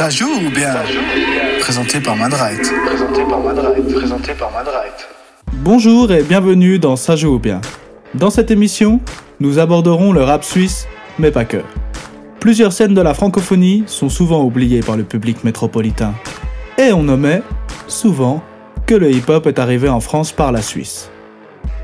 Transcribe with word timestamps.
Ça 0.00 0.08
joue 0.08 0.46
ou 0.46 0.50
bien 0.50 0.76
Présenté 1.60 2.00
par 2.00 2.16
Madright. 2.16 2.72
Présenté 2.86 3.22
par 3.28 3.38
Madright. 3.40 3.94
Présenté 3.94 4.32
par 4.32 4.50
Madright. 4.50 5.06
Bonjour 5.52 6.10
et 6.10 6.22
bienvenue 6.22 6.78
dans 6.78 6.96
Ça 6.96 7.16
joue 7.16 7.34
ou 7.34 7.38
bien. 7.38 7.60
Dans 8.14 8.30
cette 8.30 8.50
émission, 8.50 9.00
nous 9.40 9.58
aborderons 9.58 10.14
le 10.14 10.22
rap 10.22 10.42
suisse, 10.42 10.88
mais 11.18 11.30
pas 11.30 11.44
que. 11.44 11.58
Plusieurs 12.38 12.72
scènes 12.72 12.94
de 12.94 13.00
la 13.02 13.12
francophonie 13.12 13.84
sont 13.84 14.08
souvent 14.08 14.42
oubliées 14.42 14.80
par 14.80 14.96
le 14.96 15.04
public 15.04 15.44
métropolitain. 15.44 16.14
Et 16.78 16.94
on 16.94 17.02
nommait, 17.02 17.42
souvent, 17.86 18.42
que 18.86 18.94
le 18.94 19.10
hip-hop 19.10 19.46
est 19.48 19.58
arrivé 19.58 19.90
en 19.90 20.00
France 20.00 20.32
par 20.32 20.50
la 20.50 20.62
Suisse. 20.62 21.10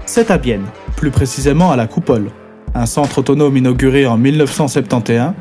C'est 0.06 0.30
à 0.30 0.38
Bienne, 0.38 0.64
plus 0.96 1.10
précisément 1.10 1.70
à 1.70 1.76
la 1.76 1.86
Coupole, 1.86 2.30
un 2.74 2.86
centre 2.86 3.18
autonome 3.18 3.58
inauguré 3.58 4.06
en 4.06 4.16
1971, 4.16 5.32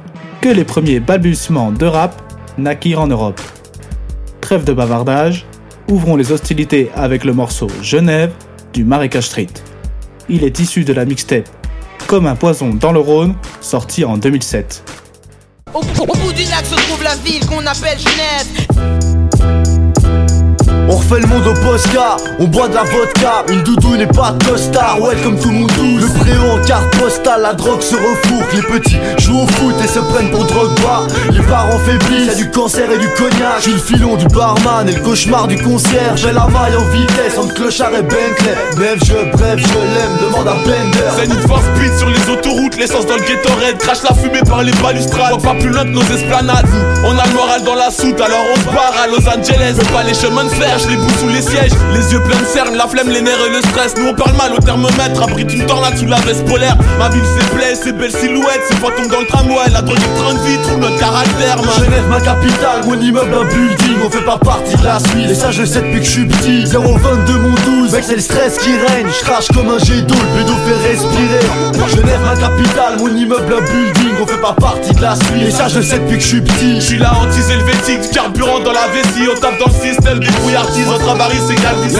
que 0.41 0.49
les 0.49 0.65
premiers 0.65 0.99
balbutiements 0.99 1.71
de 1.71 1.85
rap 1.85 2.24
naquirent 2.57 3.01
en 3.01 3.07
Europe. 3.07 3.41
Trêve 4.41 4.63
de 4.63 4.73
bavardage, 4.73 5.45
ouvrons 5.89 6.15
les 6.15 6.31
hostilités 6.31 6.91
avec 6.95 7.23
le 7.23 7.33
morceau 7.33 7.67
Genève 7.81 8.31
du 8.73 8.83
Marécage 8.83 9.25
Street. 9.25 9.47
Il 10.29 10.43
est 10.43 10.59
issu 10.59 10.83
de 10.83 10.93
la 10.93 11.05
mixtape 11.05 11.49
Comme 12.07 12.27
un 12.27 12.35
poison 12.35 12.73
dans 12.73 12.91
le 12.91 12.99
Rhône, 12.99 13.35
sorti 13.61 14.03
en 14.05 14.17
2007. 14.17 14.83
Au, 15.73 15.81
bout 15.81 16.33
du 16.33 16.43
lac 16.43 16.65
se 16.65 16.75
trouve 16.75 17.03
la 17.03 17.15
ville 17.15 17.45
qu'on 17.45 17.65
appelle 17.65 17.99
Genève. 17.99 19.14
On 20.87 20.95
refait 20.95 21.19
le 21.19 21.27
monde 21.27 21.47
au 21.47 21.53
Posca, 21.53 22.17
on 22.39 22.45
boit 22.45 22.67
de 22.67 22.75
la 22.75 22.83
vodka, 22.83 23.43
une 23.49 23.63
doudou 23.63 23.97
n'est 23.97 24.05
pas 24.07 24.31
de 24.31 24.45
costard, 24.45 25.01
ouais 25.01 25.15
comme 25.23 25.39
tout 25.39 25.49
le 25.49 25.55
monde 25.55 25.71
douce. 25.71 26.03
Le 26.03 26.19
préau 26.19 26.51
en 26.51 26.65
carte 26.65 26.95
postale, 26.97 27.41
la 27.41 27.53
drogue 27.53 27.81
se 27.81 27.95
refourque, 27.95 28.53
les 28.53 28.61
petits 28.61 28.97
jouent 29.17 29.41
au 29.41 29.47
foot 29.47 29.75
et 29.83 29.87
se 29.87 29.99
prennent 29.99 30.31
pour 30.31 30.45
drogue. 30.45 30.71
Les 31.31 31.41
parents 31.43 31.79
faiblissent, 31.79 32.27
y'a 32.27 32.35
du 32.35 32.51
cancer 32.51 32.89
et 32.91 32.97
du 32.97 33.07
cognac. 33.09 33.59
J'suis 33.59 33.73
le 33.73 33.79
filon 33.79 34.15
du 34.15 34.27
barman 34.27 34.87
et 34.87 34.93
le 34.93 35.01
cauchemar 35.01 35.47
du 35.47 35.61
concierge. 35.61 36.21
J'ai 36.21 36.31
la 36.31 36.47
maille 36.47 36.75
en 36.77 36.85
vitesse 36.89 37.37
entre 37.37 37.53
clochard 37.53 37.93
et 37.93 38.01
Bentley. 38.01 38.55
Bref, 38.75 38.99
je, 39.05 39.31
bref, 39.31 39.57
je 39.57 39.73
l'aime, 39.73 40.17
demande 40.21 40.47
à 40.47 40.53
Bender. 40.53 41.09
C'est 41.17 41.25
une 41.25 41.47
force 41.47 41.65
speed 41.75 41.97
sur 41.97 42.09
les 42.09 42.29
autoroutes, 42.29 42.77
l'essence 42.77 43.05
dans 43.05 43.15
le 43.15 43.21
Gatorade 43.21 43.77
Crache 43.79 44.03
la 44.07 44.15
fumée 44.15 44.41
par 44.47 44.63
les 44.63 44.71
balustrades, 44.73 45.33
on 45.33 45.39
pas 45.39 45.55
plus 45.55 45.69
loin 45.69 45.83
que 45.83 45.89
nos 45.89 46.01
esplanades 46.01 46.65
On 47.03 47.17
a 47.17 47.25
le 47.25 47.33
moral 47.33 47.63
dans 47.63 47.75
la 47.75 47.89
soute, 47.89 48.19
alors 48.21 48.45
on 48.53 48.59
se 48.59 48.65
barre 48.65 48.93
à 49.03 49.07
Los 49.07 49.27
Angeles 49.27 49.73
Veux 49.73 49.93
pas 49.93 50.03
les 50.03 50.13
chemins 50.13 50.43
de 50.43 50.49
fer, 50.49 50.74
les 50.83 50.97
bouge 50.97 51.15
sous 51.19 51.29
les 51.29 51.41
sièges 51.41 51.71
Les 51.93 52.11
yeux 52.11 52.19
pleins 52.19 52.39
de 52.39 52.45
cernes, 52.45 52.75
la 52.75 52.87
flemme, 52.87 53.09
les 53.09 53.21
nerfs 53.21 53.45
et 53.47 53.55
le 53.55 53.61
stress 53.61 53.95
Nous 53.97 54.09
on 54.09 54.13
parle 54.13 54.35
mal 54.35 54.53
au 54.53 54.59
thermomètre, 54.59 55.23
abrite 55.23 55.53
une 55.53 55.65
tornade 55.65 55.97
sous 55.97 56.05
la 56.05 56.19
veste 56.21 56.45
polaire 56.45 56.75
Ma 56.99 57.09
ville 57.09 57.23
c'est 57.37 57.49
plaît, 57.55 57.75
ses 57.75 57.93
belles 57.93 58.11
silhouettes, 58.11 58.63
ses 58.67 58.75
fantômes 58.75 59.07
dans 59.07 59.21
le 59.21 59.27
tramway 59.27 59.69
La 59.71 59.81
drogue 59.81 59.97
train 60.17 60.33
de 60.33 60.39
vie, 60.39 60.57
trouve 60.63 60.79
notre 60.79 60.99
caractère 60.99 61.57
man 61.57 61.85
Genève, 61.85 62.07
ma 62.09 62.19
capitale, 62.19 62.85
mon 62.85 62.99
immeuble, 62.99 63.33
un 63.33 63.45
building, 63.45 63.97
on 64.05 64.09
fait 64.09 64.25
pas 64.25 64.37
partie 64.37 64.75
de 64.75 64.83
la 64.83 64.99
suite. 64.99 65.29
Et 65.29 65.35
ça, 65.35 65.51
je 65.51 65.65
sais 65.65 65.81
depuis 65.81 65.99
que 65.99 66.05
je 66.05 66.11
suis 66.11 66.25
petit. 66.25 66.65
022 66.65 67.33
mon 67.33 67.81
12, 67.81 67.91
mec, 67.91 68.03
c'est 68.03 68.15
le 68.15 68.21
stress 68.21 68.57
qui 68.57 68.71
règne. 68.71 69.07
Je 69.07 69.25
crache 69.25 69.47
comme 69.53 69.69
un 69.69 69.79
jet 69.79 70.01
d'eau, 70.01 70.15
le 70.15 70.43
fait 70.45 70.89
respirer. 70.89 71.45
Genève, 71.89 72.19
ma 72.25 72.35
capitale, 72.35 72.97
mon 72.97 73.15
immeuble, 73.15 73.53
un 73.53 73.61
building, 73.61 74.14
on 74.21 74.27
fait 74.27 74.41
pas 74.41 74.53
partie 74.53 74.93
de 74.93 75.01
la 75.01 75.15
suite. 75.15 75.47
Et 75.47 75.51
ça, 75.51 75.67
je 75.67 75.81
sais 75.81 75.99
depuis 75.99 76.17
que 76.17 76.23
je 76.23 76.27
suis 76.27 76.41
petit. 76.41 76.75
Je 76.75 76.85
suis 76.85 76.97
là 76.97 77.13
anti-helvétique, 77.21 78.01
du 78.01 78.09
carburant 78.09 78.59
dans 78.59 78.71
la 78.71 78.87
vessie 78.87 79.27
On 79.31 79.39
tape 79.39 79.59
dans 79.59 79.67
le 79.67 79.89
système, 79.89 80.19
des 80.19 80.31
brouillardises 80.31 80.87
Entre 80.87 81.09
avaries, 81.09 81.41
c'est 81.47 81.55
calme 81.55 81.85
ici 81.85 81.97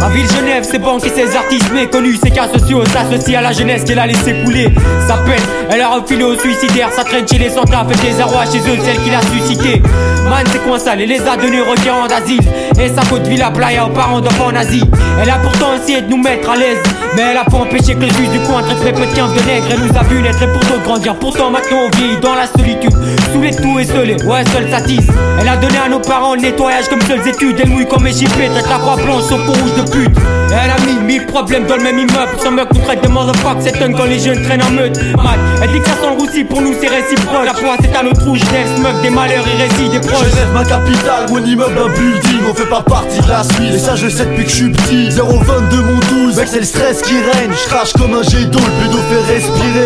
Ma 0.00 0.08
ville 0.08 0.26
Genève, 0.30 0.64
ses 0.64 0.78
banques 0.78 1.06
et 1.06 1.10
ses 1.10 1.36
artistes 1.36 1.72
méconnus, 1.72 2.20
ses 2.22 2.30
cas 2.30 2.48
sociaux 2.48 2.84
s'associent 2.86 3.38
à 3.38 3.42
la 3.42 3.52
jeunesse 3.52 3.84
qu'elle 3.84 3.98
a 3.98 4.06
laissé 4.06 4.34
couler. 4.44 4.68
Sa 5.06 5.16
peine, 5.18 5.42
elle 5.70 5.80
a 5.80 5.88
refilé 5.88 6.24
aux 6.24 6.38
suicidaires, 6.38 6.90
ça 6.94 7.04
traîne 7.04 7.26
chez 7.26 7.38
les 7.38 7.50
centrales, 7.50 7.86
fait 7.88 8.10
des 8.10 8.20
arrois 8.20 8.44
chez 8.44 8.58
eux, 8.58 8.78
celle 8.84 8.98
qu'il 9.02 9.14
a 9.14 9.22
suscité. 9.22 9.82
Man, 10.28 10.44
c'est 10.50 10.62
coin 10.64 10.78
sale, 10.78 11.00
et 11.00 11.06
les 11.06 11.20
a 11.20 11.36
donnés 11.36 11.60
requérants 11.60 12.06
d'asile. 12.06 12.42
Et 12.78 12.88
sa 12.88 13.02
faute 13.02 13.26
Villa 13.26 13.50
Playa 13.50 13.86
aux 13.86 13.90
parents 13.90 14.20
d'enfants 14.20 14.50
nazis. 14.50 14.84
Elle 15.22 15.30
a 15.30 15.36
pourtant 15.36 15.74
essayé 15.74 16.02
de 16.02 16.10
nous 16.10 16.20
mettre 16.20 16.50
à 16.50 16.56
l'aise, 16.56 16.82
mais 17.14 17.22
elle 17.30 17.36
a 17.36 17.44
pas 17.44 17.58
empêché 17.58 17.94
que 17.94 18.00
le 18.00 18.08
juge 18.08 18.30
du 18.30 18.40
coin 18.40 18.62
traite 18.62 18.80
très 18.80 18.92
peu 18.92 19.06
de 19.06 19.14
de 19.14 19.46
nègres. 19.46 19.66
Elle 19.70 19.80
nous 19.80 19.96
a 19.96 20.02
vu 20.02 20.22
naître 20.22 20.42
et 20.42 20.48
pour 20.48 20.60
d'autres 20.60 20.82
grandir. 20.82 21.14
Pourtant, 21.16 21.50
maintenant 21.54 21.86
on 21.86 21.96
vit 21.96 22.16
dans 22.20 22.34
la 22.34 22.46
solitude, 22.46 22.90
sous 23.32 23.40
les 23.40 23.52
tout 23.52 23.78
et 23.78 23.84
seulés, 23.84 24.16
ouais, 24.24 24.44
seul 24.52 24.68
s'attise. 24.68 25.06
Elle 25.40 25.48
a 25.48 25.56
donné 25.56 25.76
à 25.84 25.88
nos 25.88 26.00
parents 26.00 26.34
le 26.34 26.40
nettoyage 26.40 26.88
comme 26.88 27.00
seules 27.02 27.26
études. 27.28 27.56
Elle 27.62 27.68
mouille 27.68 27.86
comme 27.86 28.06
échippée, 28.06 28.48
traite 28.50 28.68
la 28.68 28.78
croix 28.78 28.96
blanche 28.96 29.30
au 29.30 29.36
pot 29.36 29.52
rouge 29.52 29.74
de 29.76 29.90
pute. 29.90 30.16
Elle 30.50 30.70
a 30.70 30.78
mis 30.86 31.00
mille 31.00 31.26
problèmes 31.26 31.66
dans 31.66 31.76
le 31.76 31.82
même 31.82 31.98
immeuble. 31.98 32.34
Sans 32.42 32.50
meurtre 32.50 32.72
nous 32.74 32.82
traite 32.82 33.02
de 33.02 33.08
motherfuck, 33.08 33.58
c'est 33.60 33.80
un 33.82 33.92
quand 33.92 34.04
les 34.04 34.18
jeunes 34.18 34.42
traînent 34.42 34.62
en 34.62 34.70
meute. 34.70 34.96
Mal, 35.16 35.38
elle 35.62 35.70
dit 35.70 35.80
que 35.80 35.86
ça 35.86 35.94
sent 35.94 36.10
le 36.10 36.20
roussi, 36.20 36.44
pour 36.44 36.60
nous 36.60 36.74
c'est 36.80 36.88
réciproque. 36.88 37.44
La 37.44 37.54
foi 37.54 37.76
c'est 37.80 37.94
à 37.94 38.02
notre 38.02 38.24
rouge, 38.24 38.40
Genève 38.40 38.68
smoke 38.76 39.00
des 39.02 39.10
malheurs 39.10 39.44
et 39.46 39.62
récits 39.62 39.90
des 39.90 40.00
proches. 40.00 40.30
Genève, 40.30 40.52
ma 40.54 40.64
capitale, 40.64 41.26
mon 41.30 41.44
immeuble, 41.44 41.78
un 41.78 41.88
building, 41.88 42.40
on 42.50 42.54
fait 42.54 42.68
pas 42.68 42.82
partie 42.82 43.20
de 43.20 43.28
la 43.28 43.44
suite. 43.44 43.74
Et 43.74 43.78
ça, 43.78 43.94
je 43.94 44.08
sais 44.08 44.24
depuis 44.24 44.44
que 44.44 44.50
je 44.50 44.56
suis 44.56 44.70
petit. 44.70 45.10
022 45.10 45.76
mon 45.82 46.26
12, 46.26 46.36
mec, 46.36 46.48
c'est 46.48 46.58
le 46.58 46.64
stress 46.64 47.02
qui 47.02 47.14
règne. 47.14 47.52
Je 47.52 47.68
crache 47.68 47.92
comme 47.92 48.14
un 48.14 48.22
jet 48.22 48.46
d'eau, 48.46 48.60
le 48.60 49.14
fait 49.14 49.34
respirer. 49.34 49.84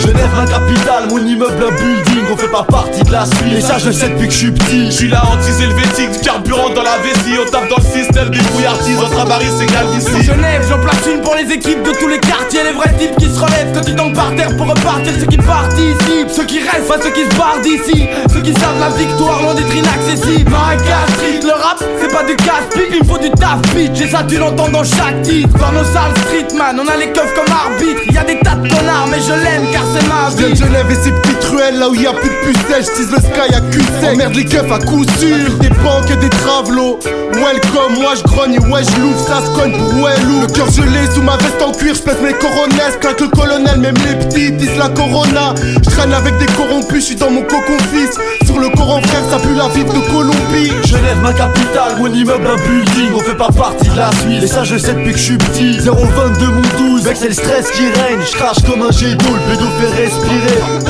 Genève, 0.00 0.30
ma 0.36 0.46
capitale, 0.46 1.08
mon 1.10 1.26
immeuble, 1.26 1.54
un 1.58 1.74
building, 1.74 2.24
on 2.32 2.36
fait 2.36 2.48
pas 2.48 2.62
partie 2.62 3.02
de 3.02 3.10
la 3.10 3.26
suite. 3.26 3.58
Et 3.58 3.60
ça, 3.60 3.78
je 3.78 3.90
sais 3.90 4.08
depuis 4.10 4.28
que 4.28 4.32
je 4.32 4.38
suis 4.38 4.52
petit. 4.52 4.86
Je 4.86 4.90
suis 4.90 5.08
là 5.08 5.22
anti-helvétique, 5.26 6.12
du 6.12 6.20
carburant 6.20 6.70
dans 6.70 6.82
la 6.82 6.98
vessie 6.98 7.36
On 7.40 7.50
tape 7.50 7.68
dans 7.68 7.76
le 7.76 7.82
système, 7.82 8.30
des 8.30 8.38
brouillardises 8.38 8.98
Entre 8.98 9.18
avaries, 9.18 9.50
c'est 9.58 9.66
calme 9.66 9.88
Sur 10.00 10.16
ici 10.18 10.26
Genève, 10.26 10.62
j'en 10.68 10.78
place 10.78 11.02
une 11.12 11.20
pour 11.22 11.34
les 11.34 11.52
équipes 11.52 11.82
de 11.82 11.92
tous 11.98 12.08
les 12.08 12.20
quartiers, 12.20 12.62
les 12.62 12.72
vrais 12.72 12.92
types 12.94 13.16
qui 13.18 13.26
se 13.26 13.38
relèvent 13.40 13.72
quand 13.74 13.86
ils 13.88 13.96
tombent 13.96 14.14
par 14.14 14.34
terre 14.36 14.56
pour 14.56 14.68
repartir. 14.68 15.12
Ceux 15.18 15.26
qui 15.26 15.38
participent, 15.38 16.30
ceux 16.30 16.44
qui 16.44 16.60
restent, 16.60 16.88
pas 16.88 17.00
ceux 17.02 17.10
qui 17.10 17.24
se 17.24 17.36
barrent 17.36 17.60
d'ici. 17.62 18.06
Ceux 18.32 18.42
qui 18.42 18.54
savent 18.54 18.78
la 18.78 18.90
victoire 18.90 19.42
loin 19.42 19.54
d'être 19.54 19.74
inaccessible. 19.74 20.50
Marécage 20.50 21.10
Street, 21.16 21.40
le 21.42 21.52
rap, 21.52 21.82
c'est 22.00 22.12
pas 22.12 22.24
du 22.24 22.36
casse-pipe, 22.36 22.92
il 22.92 23.00
me 23.00 23.04
faut 23.04 23.18
du 23.18 23.30
taf 23.30 23.60
bitch. 23.74 24.00
Et 24.00 24.08
ça, 24.08 24.22
tu 24.28 24.38
l'entends 24.38 24.68
dans 24.68 24.84
chaque 24.84 25.22
titre. 25.22 25.58
Dans 25.58 25.72
nos 25.72 25.84
salles 25.84 26.14
streetman, 26.26 26.78
on 26.78 26.86
a 26.86 26.96
les 26.96 27.10
keufs 27.12 27.34
comme 27.34 27.52
arbitre. 27.52 28.00
Y 28.12 28.18
a 28.18 28.24
des 28.24 28.38
tas 28.40 28.54
de 28.54 28.68
connards, 28.68 29.08
mais 29.10 29.20
je 29.20 29.32
l'aime 29.32 29.66
car 29.72 29.82
c'est 29.92 30.06
ma 30.06 30.30
vie. 30.36 30.54
Genève 30.54 30.90
ses 31.02 31.12
petites 31.12 31.44
ruelles 31.44 31.78
là 31.78 31.88
où 31.88 31.94
y 31.94 32.06
a 32.06 32.12
plus 32.12 32.28
de 32.28 32.52
pucelles, 32.52 32.84
j'tise 32.84 33.10
le 33.10 33.18
sky 33.18 33.54
à 33.54 33.60
cul 33.60 33.80
sec. 34.00 34.14
Emmerde 34.14 34.34
les 34.34 34.44
keufs 34.44 34.72
à 34.72 34.78
coup 34.78 35.04
sûr. 35.18 35.54
Des 35.60 35.68
banques 35.68 36.10
et 36.10 36.16
des 36.16 36.28
travelots. 36.28 36.98
Welcome, 37.32 37.94
moi 38.00 38.14
je 38.16 38.22
grogne 38.24 38.54
et 38.54 38.58
ouais 38.58 38.82
je 38.82 39.00
l'ouvre, 39.00 39.18
ça 39.18 39.40
se 39.44 39.50
cogne 39.52 39.72
pour 39.72 40.02
ouais 40.02 40.18
lourd 40.26 40.42
Le 40.42 40.52
cœur 40.52 40.70
gelé 40.70 41.06
sous 41.14 41.22
ma 41.22 41.36
veste 41.36 41.62
en 41.62 41.72
cuir, 41.72 41.94
je 41.94 42.24
mes 42.24 42.34
coronesses 42.34 42.98
Claque 43.00 43.20
le 43.20 43.28
colonel, 43.28 43.78
même 43.78 43.94
les 44.06 44.16
petits 44.16 44.52
disent 44.52 44.76
la 44.76 44.88
corona. 44.88 45.54
Je 45.82 45.90
traîne 45.90 46.12
avec 46.12 46.36
des 46.38 46.46
corrompus, 46.46 47.00
je 47.00 47.06
suis 47.06 47.16
dans 47.16 47.30
mon 47.30 47.42
cocon 47.42 47.78
fils. 47.92 48.18
Sur 48.44 48.58
le 48.58 48.68
coran 48.70 49.00
frère, 49.02 49.22
ça 49.30 49.38
pue 49.38 49.54
la 49.54 49.68
vie 49.68 49.84
de 49.84 50.10
Colombie. 50.10 50.72
Genève, 50.86 51.18
ma 51.22 51.32
capitale, 51.32 51.96
mon 51.98 52.12
immeuble, 52.12 52.46
un 52.46 52.56
building, 52.56 53.10
on 53.14 53.20
fait 53.20 53.36
pas 53.36 53.50
partie 53.50 53.88
de 53.88 53.96
la 53.96 54.10
suite. 54.20 54.42
Et 54.42 54.46
ça, 54.46 54.64
je 54.64 54.76
sais 54.76 54.92
depuis 54.94 55.12
que 55.12 55.18
je 55.18 55.24
suis 55.24 55.38
petit. 55.38 55.78
022 55.78 56.46
mon 56.46 56.92
12, 56.92 57.04
mec, 57.04 57.16
c'est 57.16 57.28
le 57.28 57.34
stress 57.34 57.70
qui 57.70 57.84
règne. 57.84 58.20
Je 58.20 58.36
crache 58.36 58.62
comme 58.68 58.82
un 58.82 58.90
jet 58.90 59.14
d'eau, 59.14 59.34
le 59.34 59.54
bédo 59.54 59.66
fait 59.78 60.02
respirer. 60.02 60.89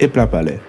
et 0.00 0.08
Plein 0.08 0.26
Palais. 0.26 0.60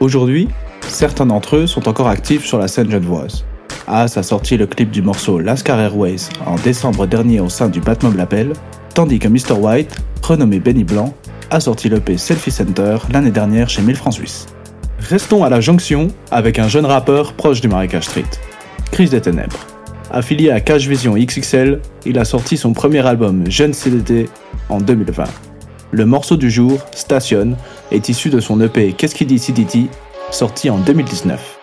Aujourd'hui, 0.00 0.48
certains 0.88 1.26
d'entre 1.26 1.56
eux 1.56 1.66
sont 1.66 1.88
encore 1.88 2.08
actifs 2.08 2.44
sur 2.44 2.58
la 2.58 2.68
scène 2.68 2.90
genevoise. 2.90 3.44
As 3.86 4.16
a 4.16 4.22
sorti 4.22 4.56
le 4.56 4.66
clip 4.66 4.90
du 4.90 5.02
morceau 5.02 5.38
Lascar 5.38 5.78
Airways 5.80 6.28
en 6.46 6.56
décembre 6.56 7.06
dernier 7.06 7.40
au 7.40 7.48
sein 7.48 7.68
du 7.68 7.80
Batmob 7.80 8.16
Label, 8.16 8.52
tandis 8.94 9.18
que 9.18 9.28
Mr. 9.28 9.58
White, 9.58 9.96
renommé 10.22 10.60
Benny 10.60 10.84
Blanc, 10.84 11.14
a 11.50 11.60
sorti 11.60 11.88
l'EP 11.88 12.16
Selfie 12.16 12.50
Center 12.50 12.96
l'année 13.12 13.30
dernière 13.30 13.68
chez 13.68 13.82
1000 13.82 13.96
francs. 13.96 14.20
Restons 14.98 15.44
à 15.44 15.50
la 15.50 15.60
jonction 15.60 16.08
avec 16.30 16.58
un 16.58 16.68
jeune 16.68 16.86
rappeur 16.86 17.32
proche 17.34 17.60
du 17.60 17.68
Marécage 17.68 18.04
Street, 18.04 18.24
Chris 18.90 19.08
des 19.08 19.20
Ténèbres. 19.20 19.58
Affilié 20.10 20.50
à 20.50 20.60
Cash 20.60 20.86
Vision 20.86 21.14
XXL, 21.14 21.80
il 22.04 22.18
a 22.18 22.24
sorti 22.24 22.56
son 22.56 22.72
premier 22.72 23.04
album 23.06 23.50
Jeune 23.50 23.72
CDT 23.72 24.28
en 24.68 24.78
2020. 24.78 25.24
Le 25.90 26.06
morceau 26.06 26.36
du 26.36 26.50
jour, 26.50 26.78
Station, 26.94 27.56
est 27.92 28.08
issu 28.08 28.30
de 28.30 28.40
son 28.40 28.60
EP 28.60 28.94
Qu'est-ce 28.94 29.14
qui 29.14 29.26
dit 29.26 29.38
CDT, 29.38 29.86
sorti 30.30 30.70
en 30.70 30.78
2019. 30.78 31.58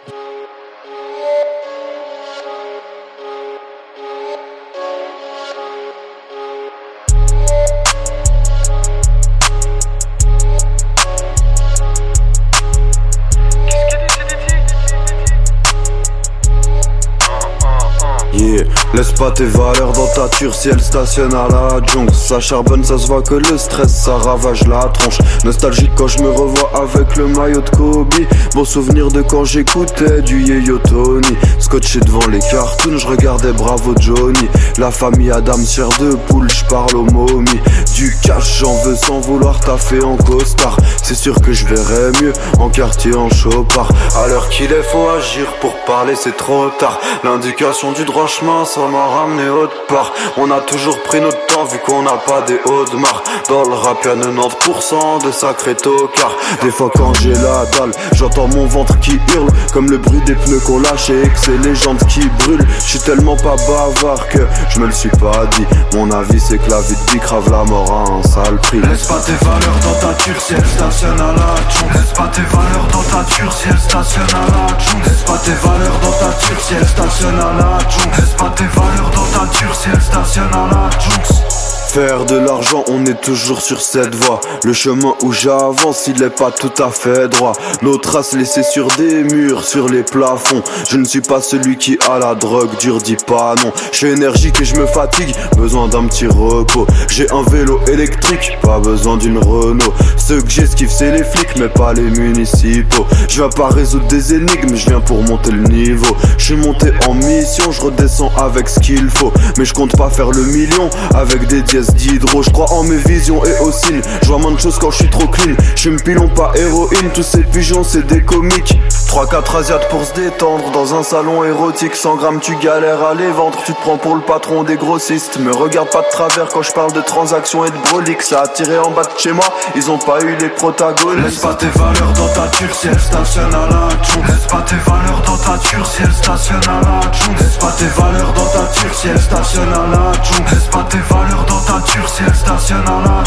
Laisse 18.99 19.13
pas 19.13 19.31
tes 19.31 19.45
valeurs 19.45 19.93
ture 20.27 20.53
si 20.53 20.69
elle 20.69 20.81
stationne 20.81 21.33
à 21.33 21.47
la 21.47 21.79
jungle 21.85 22.13
Ça 22.13 22.39
charbonne, 22.39 22.83
ça 22.83 22.97
se 22.97 23.07
voit 23.07 23.21
que 23.21 23.35
le 23.35 23.57
stress 23.57 24.03
ça 24.03 24.15
ravage 24.17 24.67
la 24.67 24.85
tronche. 24.85 25.19
Nostalgique 25.45 25.91
quand 25.95 26.07
je 26.07 26.21
me 26.21 26.29
revois 26.29 26.71
avec 26.75 27.15
le 27.15 27.27
maillot 27.27 27.61
de 27.61 27.69
Kobe. 27.69 28.13
Bon 28.53 28.65
souvenir 28.65 29.09
de 29.09 29.21
quand 29.21 29.45
j'écoutais 29.45 30.21
du 30.21 30.41
Yeyo 30.41 30.79
Tony. 30.79 31.37
Scotché 31.59 31.99
devant 32.01 32.27
les 32.27 32.39
cartoons, 32.39 32.97
je 32.97 33.07
regardais 33.07 33.53
Bravo 33.53 33.93
Johnny. 33.99 34.47
La 34.77 34.91
famille 34.91 35.31
Adam 35.31 35.63
tire 35.63 35.89
de 35.99 36.15
poule, 36.27 36.49
je 36.49 36.65
parle 36.65 36.95
aux 36.95 37.05
momies 37.05 37.61
Du 37.95 38.17
cash 38.21 38.59
j'en 38.59 38.75
veux 38.83 38.95
sans 38.95 39.19
vouloir 39.19 39.59
taffer 39.59 40.03
en 40.03 40.17
costard. 40.17 40.77
C'est 41.03 41.15
sûr 41.15 41.39
que 41.41 41.53
je 41.53 41.65
verrai 41.65 42.11
mieux 42.21 42.33
en 42.59 42.69
quartier 42.69 43.15
en 43.15 43.29
chopard. 43.29 43.89
À 44.15 44.27
l'heure 44.27 44.49
qu'il 44.49 44.71
est 44.71 44.83
faut 44.83 45.07
agir 45.09 45.45
pour 45.61 45.75
parler 45.85 46.15
c'est 46.15 46.35
trop 46.35 46.69
tard. 46.79 46.99
L'indication 47.23 47.91
du 47.91 48.03
droit 48.05 48.27
chemin 48.27 48.65
ça 48.65 48.81
m'a 48.87 49.05
ramené 49.05 49.49
autre 49.49 49.85
part. 49.87 50.08
On 50.37 50.49
a 50.51 50.59
toujours 50.61 51.01
pris 51.03 51.21
notre 51.21 51.45
temps 51.47 51.65
vu 51.65 51.79
qu'on 51.85 52.03
n'a 52.03 52.17
pas 52.27 52.41
des 52.41 52.59
hauts 52.65 52.85
de 52.85 52.95
marre. 52.97 53.23
Dans 53.47 53.63
le 53.63 53.73
rap, 53.73 54.03
y'a 54.05 54.15
90% 54.15 55.25
de 55.25 55.31
sacrés 55.31 55.75
tocards. 55.75 56.35
Des 56.61 56.71
fois, 56.71 56.89
quand 56.95 57.13
j'ai 57.15 57.33
la 57.33 57.65
dalle, 57.77 57.91
j'entends 58.13 58.47
mon 58.47 58.65
ventre 58.65 58.99
qui 58.99 59.19
hurle. 59.33 59.49
Comme 59.73 59.89
le 59.89 59.97
bruit 59.97 60.21
des 60.25 60.35
pneus 60.35 60.59
qu'on 60.59 60.79
lâche 60.79 61.09
et 61.09 61.23
que 61.23 61.39
c'est 61.39 61.57
les 61.57 61.75
jantes 61.75 62.05
qui 62.07 62.21
brûlent. 62.39 62.65
J'suis 62.85 62.99
tellement 62.99 63.35
pas 63.37 63.55
bavard 63.67 64.27
que 64.29 64.39
je 64.69 64.79
me 64.79 64.87
le 64.87 64.91
suis 64.91 65.09
pas 65.09 65.45
dit. 65.57 65.65
Mon 65.93 66.09
avis, 66.11 66.39
c'est 66.39 66.57
que 66.57 66.69
la 66.69 66.81
vie 66.81 66.95
de 66.95 67.19
grave 67.19 67.49
la 67.51 67.63
mort 67.63 67.91
a 67.91 68.11
un 68.11 68.23
sale 68.23 68.57
prix. 68.61 68.81
Laisse 68.81 69.05
pas 69.05 69.19
tes 69.19 69.45
valeurs 69.45 69.79
dans 69.83 70.07
ta 70.07 70.13
ture 70.15 70.39
si 70.39 70.53
elle 70.53 70.65
stationne 70.65 71.19
à 71.19 71.33
la 71.33 71.55
tchon. 71.69 71.85
Laisse 71.93 72.13
pas 72.13 72.27
tes 72.27 72.41
valeurs 72.41 72.87
dans 72.91 73.03
ta 73.03 73.23
ture 73.23 73.51
si 73.51 73.67
elle 73.69 73.77
stationne 73.77 74.23
à 74.23 74.45
la 74.51 74.77
tchon. 74.77 74.97
Laisse 75.05 75.23
pas 75.23 75.37
tes 75.37 75.51
valeurs 75.51 75.99
dans 76.01 76.11
ta 76.11 76.33
ture 76.33 76.61
si 76.61 76.73
elle 76.73 76.87
stationne 76.87 77.39
à 77.39 77.53
la 77.59 77.79
tchon. 77.89 78.09
Laisse 78.17 78.33
pas 78.37 78.53
tes 78.55 78.65
valeurs 78.65 79.11
dans 79.15 79.39
ta 79.39 79.45
ture 79.47 79.75
si 79.75 79.89
elle 79.93 79.98
stationne 79.99 80.53
à 80.53 80.67
la 80.67 80.89
Junks 80.99 81.48
Faire 81.93 82.25
de 82.25 82.35
l'argent, 82.35 82.83
on 82.87 83.03
est 83.07 83.19
toujours 83.19 83.61
sur 83.61 83.81
cette 83.81 84.13
voie. 84.13 84.39
Le 84.63 84.73
chemin 84.73 85.15
où 85.23 85.31
j'avance, 85.31 86.05
il 86.05 86.21
est 86.21 86.29
pas 86.29 86.51
tout 86.51 86.71
à 86.83 86.91
fait 86.91 87.27
droit. 87.27 87.53
Nos 87.81 87.97
traces 87.97 88.33
laissées 88.33 88.61
sur 88.61 88.89
des 88.89 89.23
murs, 89.23 89.63
sur 89.63 89.89
les 89.89 90.03
plafonds. 90.03 90.61
Je 90.87 90.97
ne 90.97 91.03
suis 91.03 91.21
pas 91.21 91.41
celui 91.41 91.77
qui 91.77 91.97
a 92.07 92.19
la 92.19 92.35
drogue 92.35 92.77
dure, 92.79 93.01
dis 93.01 93.15
pas 93.15 93.55
non. 93.63 93.73
Je 93.91 93.97
suis 93.97 94.07
énergique 94.07 94.61
et 94.61 94.65
je 94.65 94.75
me 94.75 94.85
fatigue, 94.85 95.33
besoin 95.57 95.87
d'un 95.87 96.05
petit 96.05 96.27
repos. 96.27 96.85
J'ai 97.07 97.29
un 97.31 97.41
vélo 97.49 97.79
électrique, 97.87 98.59
pas 98.61 98.79
besoin 98.79 99.17
d'une 99.17 99.39
Renault. 99.39 99.93
Ce 100.15 100.35
que 100.35 100.49
j'esquive, 100.49 100.91
c'est 100.91 101.11
les 101.11 101.23
flics, 101.23 101.55
mais 101.57 101.69
pas 101.69 101.93
les 101.93 102.03
municipaux. 102.03 103.07
Je 103.27 103.37
viens 103.37 103.49
pas 103.49 103.69
résoudre 103.69 104.05
des 104.05 104.35
énigmes, 104.35 104.75
je 104.75 104.89
viens 104.89 105.01
pour 105.01 105.23
monter 105.23 105.49
le 105.49 105.63
niveau. 105.63 106.15
Je 106.37 106.45
suis 106.45 106.55
monté 106.55 106.91
en 107.07 107.15
mission, 107.15 107.71
je 107.71 107.81
redescends 107.81 108.31
avec 108.37 108.69
ce 108.69 108.79
qu'il 108.79 109.09
faut. 109.09 109.33
Mais 109.57 109.65
je 109.65 109.73
compte 109.73 109.97
pas 109.97 110.11
faire 110.11 110.29
le 110.29 110.43
million 110.43 110.91
avec 111.15 111.47
des 111.47 111.63
d'hydro. 111.87 112.43
Je 112.43 112.49
crois 112.49 112.71
en 112.71 112.83
mes 112.83 112.97
visions 112.97 113.43
et 113.45 113.57
au 113.59 113.71
signe. 113.71 114.01
Je 114.21 114.27
vois 114.27 114.37
moins 114.37 114.51
de 114.51 114.59
choses 114.59 114.77
quand 114.79 114.91
je 114.91 114.97
suis 114.97 115.09
trop 115.09 115.27
clean. 115.27 115.55
Je 115.75 115.81
suis 115.81 115.95
pilon 115.97 116.27
pas 116.29 116.51
héroïne, 116.55 117.09
tous 117.13 117.23
ces 117.23 117.43
pigeons 117.43 117.83
c'est 117.83 118.05
des 118.05 118.21
comiques. 118.21 118.79
3-4 119.07 119.57
asiates 119.57 119.89
pour 119.89 120.05
se 120.05 120.13
détendre 120.13 120.71
dans 120.71 120.93
un 120.93 121.03
salon 121.03 121.43
érotique. 121.43 121.95
100 121.95 122.15
grammes 122.17 122.39
tu 122.39 122.55
galères 122.57 123.03
à 123.03 123.13
les 123.13 123.31
vendre. 123.31 123.57
Tu 123.65 123.73
te 123.73 123.81
prends 123.81 123.97
pour 123.97 124.15
le 124.15 124.21
patron 124.21 124.63
des 124.63 124.75
grossistes. 124.75 125.39
Me 125.39 125.51
regarde 125.51 125.89
pas 125.89 126.01
de 126.01 126.09
travers 126.11 126.47
quand 126.49 126.61
je 126.61 126.71
parle 126.71 126.91
de 126.93 127.01
transactions 127.01 127.65
et 127.65 127.71
de 127.71 127.77
broliques. 127.89 128.21
Ça 128.21 128.41
a 128.41 128.47
tiré 128.47 128.77
en 128.77 128.91
bas 128.91 129.03
de 129.03 129.19
chez 129.19 129.31
moi, 129.31 129.45
ils 129.75 129.89
ont 129.89 129.97
pas 129.97 130.21
eu 130.21 130.35
les 130.39 130.49
protagonistes. 130.49 131.25
Laisse 131.25 131.37
pas 131.37 131.55
tes 131.55 131.67
valeurs 131.67 132.13
dans 132.13 132.27
ta 132.29 132.47
ture 132.49 132.73
si 132.73 132.87
elle 132.87 132.99
stationne 132.99 133.53
à 133.53 133.65
la 133.67 133.89
tchon. 134.03 134.21
Laisse 134.27 134.47
pas 134.47 134.61
tes 134.61 134.75
valeurs 134.89 135.21
dans 135.25 135.37
ta 135.37 135.57
ture 135.57 135.85
si 135.85 136.01
elle 136.03 136.13
stationne 136.13 136.61
à 136.67 136.81
la 136.81 137.11
tchon. 137.11 137.31
Laisse 137.39 137.57
pas 137.57 137.73
tes 137.77 137.85
valeurs 137.85 138.33
dans 138.33 138.45
ta 138.45 138.65
ture 138.73 138.93
si 138.93 139.07
elle 139.07 139.19
stationne 139.19 139.73
à 139.73 139.87
la 139.87 140.13
tchon. 140.21 140.43
Laisse 140.51 140.67
pas 140.67 140.85
tes 140.89 141.13
valeurs 141.13 141.45
dans 141.45 141.61
ta 141.61 141.68
ture 141.81 142.09
si 142.09 142.23
elle 142.25 142.35
stationne 142.35 142.87
à 142.87 143.01
la. 143.05 143.23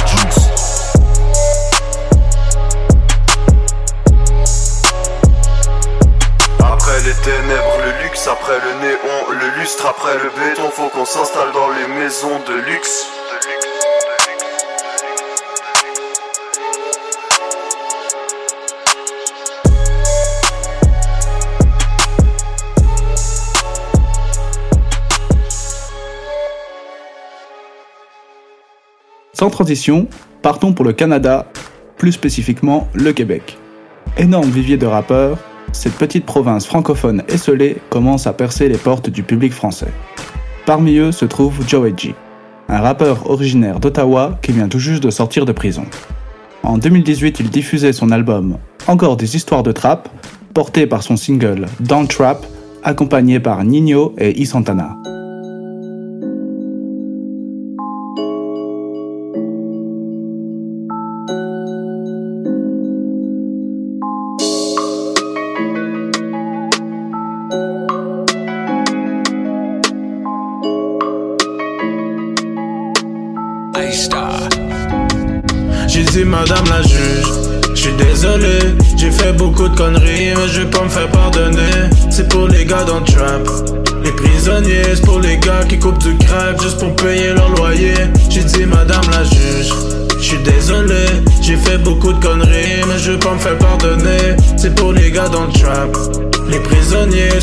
Après 6.60 7.00
les 7.04 7.14
ténèbres, 7.14 7.78
le 7.84 8.02
luxe, 8.02 8.26
après 8.26 8.58
le 8.58 8.86
néon, 8.86 8.98
le 9.30 9.60
lustre, 9.60 9.86
après 9.86 10.14
le 10.14 10.30
béton, 10.30 10.70
faut 10.70 10.88
qu'on 10.88 11.04
s'installe 11.04 11.52
dans 11.52 11.68
les 11.70 11.86
maisons 12.00 12.40
de 12.48 12.54
luxe. 12.70 13.06
Sans 29.34 29.48
transition, 29.48 30.08
partons 30.42 30.74
pour 30.74 30.84
le 30.84 30.92
Canada, 30.92 31.46
plus 31.96 32.12
spécifiquement 32.12 32.88
le 32.92 33.12
Québec. 33.14 33.56
Énorme 34.18 34.50
vivier 34.50 34.76
de 34.76 34.84
rappeurs, 34.84 35.38
cette 35.72 35.94
petite 35.94 36.26
province 36.26 36.66
francophone 36.66 37.22
esselée 37.28 37.78
commence 37.88 38.26
à 38.26 38.34
percer 38.34 38.68
les 38.68 38.76
portes 38.76 39.08
du 39.08 39.22
public 39.22 39.54
français. 39.54 39.92
Parmi 40.66 40.96
eux 40.98 41.12
se 41.12 41.24
trouve 41.24 41.66
Joey 41.66 41.94
G, 41.96 42.14
un 42.68 42.80
rappeur 42.80 43.30
originaire 43.30 43.80
d'Ottawa 43.80 44.38
qui 44.42 44.52
vient 44.52 44.68
tout 44.68 44.78
juste 44.78 45.02
de 45.02 45.10
sortir 45.10 45.46
de 45.46 45.52
prison. 45.52 45.86
En 46.62 46.76
2018, 46.76 47.40
il 47.40 47.48
diffusait 47.48 47.94
son 47.94 48.10
album 48.10 48.58
Encore 48.86 49.16
des 49.16 49.34
histoires 49.34 49.62
de 49.62 49.72
trap, 49.72 50.10
porté 50.52 50.86
par 50.86 51.02
son 51.02 51.16
single 51.16 51.66
Don't 51.80 52.06
Trap, 52.06 52.44
accompagné 52.84 53.40
par 53.40 53.64
Nino 53.64 54.14
et 54.18 54.40
E 54.40 54.44
Santana. 54.44 54.94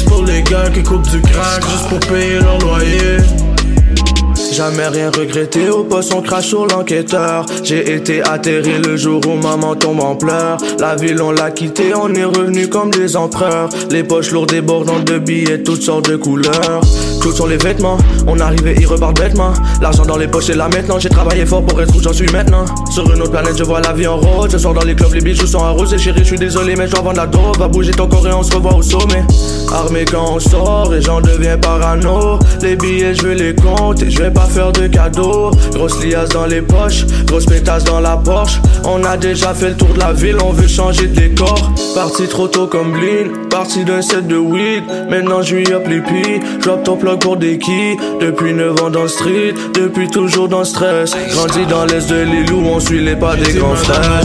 Pour 0.07 0.23
les 0.23 0.43
gars 0.43 0.69
qui 0.69 0.83
coupent 0.83 1.09
du 1.09 1.21
crack 1.21 1.63
juste 1.63 1.89
pour 1.89 1.99
payer 1.99 2.39
leur 2.39 2.59
loyer. 2.59 3.17
Jamais 4.53 4.87
rien 4.87 5.09
regretté 5.09 5.69
au 5.69 5.83
poste, 5.83 6.13
on 6.13 6.21
crache 6.21 6.47
sur 6.47 6.67
l'enquêteur. 6.67 7.45
J'ai 7.63 7.95
été 7.95 8.21
atterri 8.21 8.81
le 8.85 8.97
jour 8.97 9.21
où 9.27 9.35
maman 9.35 9.75
tombe 9.75 10.01
en 10.01 10.15
pleurs. 10.15 10.57
La 10.79 10.95
ville, 10.95 11.21
on 11.21 11.31
l'a 11.31 11.51
quitté, 11.51 11.93
on 11.95 12.13
est 12.13 12.23
revenu 12.23 12.67
comme 12.67 12.91
des 12.91 13.15
empereurs. 13.15 13.69
Les 13.89 14.03
poches 14.03 14.31
lourdes 14.31 14.49
débordant 14.49 14.99
de 14.99 15.17
billets, 15.17 15.63
toutes 15.63 15.81
sortes 15.81 16.09
de 16.09 16.17
couleurs. 16.17 16.81
Tous 17.21 17.33
sont 17.33 17.47
les 17.47 17.57
vêtements, 17.57 17.97
on 18.27 18.39
arrivait, 18.39 18.75
ils 18.79 18.87
repartent 18.87 19.19
bêtement. 19.19 19.51
L'argent 19.81 20.05
dans 20.05 20.17
les 20.17 20.27
poches 20.27 20.49
et 20.49 20.55
là 20.55 20.69
maintenant, 20.73 20.99
j'ai 20.99 21.09
travaillé 21.09 21.45
fort 21.45 21.63
pour 21.65 21.81
être 21.81 21.93
où 21.95 22.01
j'en 22.01 22.13
suis 22.13 22.27
maintenant. 22.31 22.65
Sur 22.91 23.13
une 23.13 23.21
autre 23.21 23.31
planète, 23.31 23.57
je 23.57 23.63
vois 23.63 23.81
la 23.81 23.93
vie 23.93 24.07
en 24.07 24.17
rose. 24.17 24.49
Je 24.51 24.57
sors 24.57 24.73
dans 24.73 24.83
les 24.83 24.95
clubs, 24.95 25.13
les 25.13 25.21
bijoux 25.21 25.45
sont 25.45 25.63
arrosés. 25.63 25.97
Chérie, 25.97 26.19
je 26.19 26.23
suis 26.25 26.37
désolé, 26.37 26.75
mais 26.75 26.87
je 26.87 26.93
dois 26.93 27.01
vendre 27.01 27.17
la 27.17 27.27
dope. 27.27 27.57
Va 27.57 27.67
bouger 27.67 27.91
ton 27.91 28.07
corps 28.07 28.27
et 28.27 28.33
on 28.33 28.43
se 28.43 28.53
revoit 28.55 28.75
au 28.75 28.81
sommet. 28.81 29.23
Armé 29.71 30.05
quand 30.05 30.35
on 30.35 30.39
sort 30.39 30.93
et 30.93 31.01
j'en 31.01 31.21
deviens 31.21 31.57
parano. 31.57 32.39
Les 32.61 32.75
billets, 32.75 33.13
je 33.13 33.23
veux 33.23 33.33
les 33.33 33.55
compter, 33.55 34.09
je 34.09 34.21
vais 34.21 34.31
pas 34.31 34.45
faire 34.45 34.71
de 34.71 34.87
cadeaux. 34.87 35.51
Grosse 35.73 36.03
liasse 36.03 36.29
dans 36.29 36.45
les 36.45 36.61
poches, 36.61 37.05
grosse 37.25 37.45
pétasse 37.45 37.83
dans 37.83 37.99
la 37.99 38.17
Porsche. 38.17 38.59
On 38.85 39.03
a 39.03 39.17
déjà 39.17 39.53
fait 39.53 39.69
le 39.69 39.75
tour 39.75 39.89
de 39.93 39.99
la 39.99 40.13
ville, 40.13 40.37
on 40.43 40.51
veut 40.51 40.67
changer 40.67 41.07
de 41.07 41.15
décor. 41.15 41.71
Parti 41.93 42.27
trop 42.27 42.47
tôt 42.47 42.67
comme 42.67 42.93
Blin, 42.93 43.31
parti 43.49 43.83
d'un 43.83 44.01
set 44.01 44.27
de 44.27 44.37
weed. 44.37 44.83
Maintenant 45.09 45.41
je 45.41 45.55
suis 45.55 45.73
up 45.73 45.85
les 45.87 46.01
pieds, 46.01 46.39
drop 46.61 46.83
ton 46.83 46.95
plug 47.09 47.19
pour 47.19 47.37
des. 47.37 47.59
Depuis 48.19 48.53
9 48.53 48.81
ans 48.83 48.89
dans 48.89 49.03
le 49.03 49.07
street, 49.07 49.53
depuis 49.73 50.07
toujours 50.07 50.47
dans 50.47 50.59
le 50.59 50.65
stress. 50.65 51.11
Grandi 51.31 51.65
dans 51.65 51.85
l'est 51.85 52.09
de 52.09 52.21
l'île 52.21 52.51
où 52.53 52.65
on 52.67 52.79
suit 52.79 53.01
les 53.03 53.15
pas 53.15 53.35
des 53.35 53.53
grands 53.53 53.75
frères. 53.75 54.23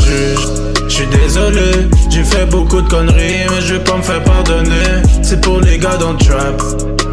Je 0.89 0.95
suis 0.95 1.07
désolé, 1.07 1.89
j'ai 2.11 2.23
fait 2.23 2.47
beaucoup 2.47 2.81
de 2.81 2.89
conneries, 2.89 3.47
mais 3.51 3.61
je 3.61 3.75
vais 3.75 3.85
pas 3.85 3.97
me 3.97 4.03
faire 4.03 4.23
pardonner. 4.23 5.03
C'est 5.23 5.41
pour 5.41 5.61
les 5.61 5.79
gars 5.79 5.97
dans 5.97 6.13
le 6.13 6.19
trap. 6.19 6.63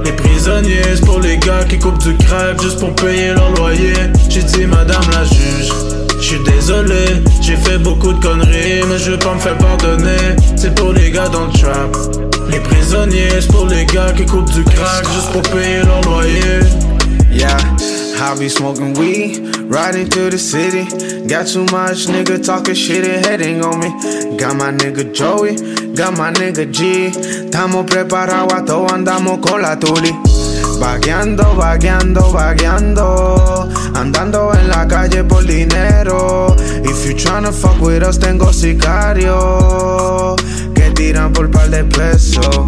Les 0.05 0.11
prisonniers, 0.11 0.81
c'est 0.95 1.05
pour 1.05 1.19
les 1.19 1.37
gars 1.37 1.63
qui 1.67 1.79
coupent 1.79 2.01
du 2.03 2.15
crack 2.17 2.61
juste 2.61 2.79
pour 2.79 2.93
payer 2.95 3.33
leur 3.33 3.51
loyer. 3.55 3.93
J'ai 4.29 4.43
dit 4.43 4.65
madame 4.65 5.03
la 5.11 5.23
juge, 5.23 5.71
Je 6.19 6.25
suis 6.25 6.43
désolé, 6.43 7.05
j'ai 7.51 7.57
fait 7.57 7.77
beaucoup 7.77 8.13
de 8.13 8.19
conneries, 8.19 8.83
mais 8.87 8.97
je 8.97 9.11
veux 9.11 9.19
pas 9.19 9.33
me 9.33 9.39
faire 9.39 9.57
pardonner. 9.57 10.35
C'est 10.55 10.73
pour 10.73 10.93
les 10.93 11.11
gars 11.11 11.27
dans 11.27 11.47
le 11.47 11.51
trap. 11.51 11.95
Les 12.49 12.59
prisonniers, 12.59 13.41
c'est 13.41 13.51
pour 13.51 13.65
les 13.65 13.85
gars 13.85 14.13
qui 14.15 14.25
coupent 14.25 14.51
du 14.51 14.63
crack 14.63 15.05
juste 15.13 15.31
pour 15.31 15.41
payer 15.41 15.83
leur 15.83 16.01
loyer. 16.01 16.61
Yeah, 17.29 17.57
I 18.19 18.37
be 18.39 18.49
smoking 18.49 18.93
weed, 18.97 19.41
riding 19.69 20.07
through 20.07 20.31
the 20.31 20.37
city. 20.37 20.85
Got 21.27 21.47
too 21.47 21.65
much 21.71 22.07
nigga 22.07 22.41
talking 22.41 22.75
shit 22.75 23.05
and 23.05 23.25
heading 23.25 23.63
on 23.63 23.79
me. 23.79 23.89
Got 24.37 24.55
my 24.55 24.71
nigga 24.71 25.13
Joey, 25.13 25.55
got 25.93 26.17
my 26.17 26.31
nigga 26.31 26.71
G. 26.71 27.07
Estamos 27.07 27.85
preparados 27.85 28.53
a 28.53 28.63
todo, 28.63 28.87
andamos 28.93 29.39
con 29.39 29.61
la 29.61 29.77
tuli. 29.77 30.13
Vagueando. 30.79 31.51
Andando 34.01 34.51
en 34.55 34.67
la 34.67 34.87
calle 34.87 35.23
por 35.23 35.45
dinero. 35.45 36.55
If 36.83 37.05
you 37.05 37.13
tryna 37.13 37.51
fuck 37.51 37.79
with 37.79 38.01
us, 38.01 38.17
tengo 38.17 38.51
sicario. 38.51 40.35
Que 40.73 40.89
tiran 40.89 41.31
por 41.31 41.51
par 41.51 41.69
de 41.69 41.83
pesos. 41.83 42.67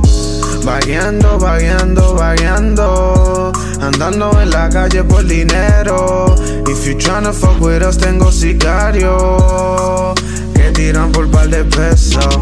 Vagueando, 0.63 1.39
vagueando, 1.39 2.13
vagueando. 2.13 3.51
Andando 3.81 4.39
en 4.39 4.51
la 4.51 4.69
calle 4.69 5.03
por 5.03 5.25
dinero. 5.25 6.35
If 6.67 6.85
you 6.85 6.95
tryna 6.99 7.33
fuck 7.33 7.59
with 7.59 7.81
us, 7.81 7.97
tengo 7.97 8.31
sicario. 8.31 10.13
Que 10.53 10.71
tiran 10.71 11.11
por 11.11 11.31
par 11.31 11.49
de 11.49 11.63
pesos. 11.63 12.37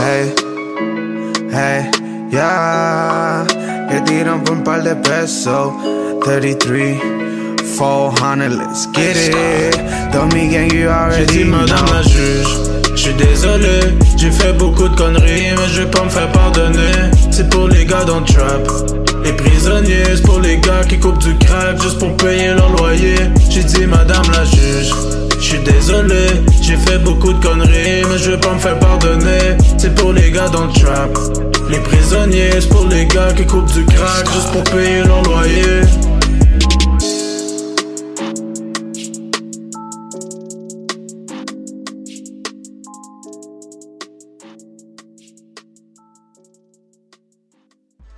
Hey, 0.00 0.34
hey, 1.52 1.88
yeah. 2.32 3.46
Que 3.88 4.00
tiran 4.00 4.42
por 4.42 4.56
un 4.56 4.64
par 4.64 4.82
de 4.82 4.96
pesos. 4.96 5.72
33, 6.24 7.21
400, 7.62 8.56
let's 8.56 8.86
get 8.86 9.16
it. 9.16 10.12
Dummy 10.12 10.48
gang, 10.50 10.70
you 10.70 10.82
J'ai 10.82 10.88
already 10.88 11.26
dit 11.26 11.44
madame 11.44 11.86
la 11.92 12.02
juge 12.02 12.46
Je 12.94 12.96
suis 12.96 13.14
désolé, 13.14 13.80
j'ai 14.16 14.30
fait 14.30 14.52
beaucoup 14.52 14.88
de 14.88 14.96
conneries 14.96 15.54
Mais 15.56 15.68
je 15.72 15.82
vais 15.82 15.90
pas 15.90 16.04
me 16.04 16.10
faire 16.10 16.30
pardonner. 16.32 17.10
C'est 17.30 17.48
pour 17.48 17.68
les 17.68 17.84
gars 17.84 18.04
dans 18.04 18.20
le 18.20 18.26
trap. 18.26 18.68
Les 19.24 19.32
prisonniers, 19.32 20.04
c'est 20.16 20.22
pour 20.22 20.40
les 20.40 20.58
gars 20.58 20.84
qui 20.88 20.98
coupent 20.98 21.18
du 21.18 21.36
crack 21.38 21.80
Juste 21.80 21.98
pour 21.98 22.16
payer 22.16 22.54
leur 22.54 22.70
loyer. 22.76 23.16
J'ai 23.48 23.64
dit 23.64 23.86
madame 23.86 24.24
la 24.32 24.44
juge 24.44 24.92
je 25.42 25.48
suis 25.58 25.64
désolé, 25.64 26.26
j'ai 26.62 26.76
fait 26.76 26.98
beaucoup 26.98 27.32
de 27.32 27.44
conneries 27.44 28.04
Mais 28.08 28.16
je 28.16 28.30
vais 28.30 28.38
pas 28.38 28.54
me 28.54 28.60
faire 28.60 28.78
pardonner. 28.78 29.58
C'est 29.76 29.92
pour 29.92 30.12
les 30.12 30.30
gars 30.30 30.48
dans 30.48 30.66
le 30.66 30.72
trap. 30.72 31.18
Les 31.68 31.80
prisonniers, 31.80 32.60
c'est 32.60 32.68
pour 32.68 32.86
les 32.86 33.06
gars 33.06 33.32
qui 33.36 33.44
coupent 33.44 33.72
du 33.72 33.84
crack 33.84 34.24
Juste 34.32 34.52
pour 34.52 34.62
payer 34.62 35.02
leur 35.02 35.22
loyer 35.24 35.82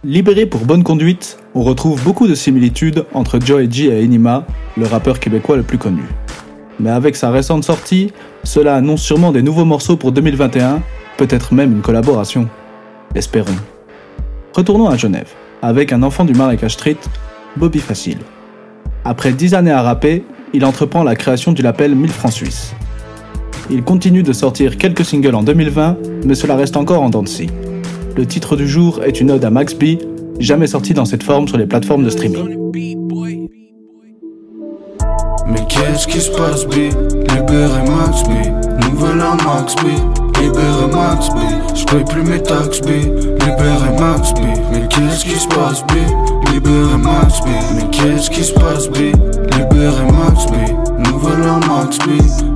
Libéré 0.05 0.45
pour 0.45 0.67
bonne 0.67 0.83
conduite, 0.83 1.39
on 1.55 1.63
retrouve 1.63 2.05
beaucoup 2.05 2.29
de 2.29 2.35
similitudes 2.35 3.07
entre 3.15 3.41
Joe 3.41 3.67
G 3.71 3.87
et 3.87 4.05
Enima, 4.05 4.45
le 4.77 4.85
rappeur 4.85 5.19
québécois 5.19 5.57
le 5.57 5.63
plus 5.63 5.79
connu. 5.79 6.03
Mais 6.79 6.91
avec 6.91 7.17
sa 7.17 7.31
récente 7.31 7.65
sortie, 7.65 8.13
cela 8.43 8.77
annonce 8.77 9.01
sûrement 9.01 9.33
des 9.33 9.41
nouveaux 9.41 9.65
morceaux 9.65 9.97
pour 9.97 10.13
2021, 10.13 10.83
peut-être 11.17 11.55
même 11.55 11.73
une 11.73 11.81
collaboration. 11.81 12.51
Espérons. 13.15 13.57
Retournons 14.53 14.89
à 14.91 14.99
Genève, 14.99 15.33
avec 15.63 15.91
un 15.91 16.03
enfant 16.03 16.27
du 16.27 16.35
Marrakech 16.35 16.73
Street, 16.73 16.99
Bobby 17.57 17.79
Facile. 17.79 18.19
Après 19.07 19.33
10 19.33 19.55
années 19.55 19.73
à 19.73 19.81
rapper, 19.81 20.23
il 20.53 20.67
entreprend 20.67 21.03
la 21.03 21.17
création 21.17 21.53
du 21.53 21.63
label 21.63 21.95
1000 21.95 22.11
francs 22.11 22.33
suisses. 22.33 22.75
Il 23.71 23.83
continue 23.83 24.23
de 24.23 24.35
sortir 24.35 24.77
quelques 24.77 25.07
singles 25.07 25.35
en 25.35 25.43
2020, 25.43 25.97
mais 26.27 26.35
cela 26.35 26.57
reste 26.57 26.77
encore 26.77 27.03
en 27.03 27.25
scie. 27.25 27.49
Le 28.17 28.27
titre 28.27 28.55
du 28.55 28.69
jour 28.69 29.03
est 29.03 29.21
une 29.21 29.33
ode 29.33 29.45
à 29.45 29.51
Max 29.51 29.75
B, 29.75 29.99
jamais 30.39 30.69
sorti 30.69 30.95
dans 30.95 31.05
cette 31.05 31.25
forme 31.25 31.49
sur 31.49 31.57
les 31.57 31.67
plateformes 31.67 32.05
de 32.05 32.11
streaming. 32.11 32.57
Mais 35.49 35.61
qu'est-ce 35.69 36.07
qui 36.07 36.21
se 36.21 36.31
passe, 36.31 36.65
B? 36.65 36.75
Libéré 37.35 37.83
Max 37.89 38.23
B, 38.23 38.31
nouvelle 38.85 39.21
à 39.21 39.35
Max 39.45 39.75
B. 39.77 39.89
Libéré 40.41 40.87
Max 40.93 41.29
B, 41.31 41.39
je 41.75 41.85
paye 41.87 42.05
plus 42.05 42.23
mes 42.23 42.41
taxes 42.41 42.81
B. 42.83 42.89
Libéré 42.89 43.99
Max 43.99 44.33
B, 44.35 44.41
mais 44.73 44.87
qu'est-ce 44.89 45.25
qui 45.25 45.39
se 45.39 45.49
passe, 45.49 45.83
B? 45.83 46.53
Libéré 46.53 46.97
Max 46.97 47.41
B, 47.41 47.49
mais 47.75 47.91
qu'est-ce 47.91 48.31
qui 48.31 48.45
se 48.45 48.53
passe, 48.53 48.89
B? 48.91 48.97
Libéré 49.59 50.05
Max 50.13 50.47
B, 50.47 50.55
nouvelle 51.09 51.49
à 51.49 51.59
Max 51.67 51.99
B. 51.99 52.11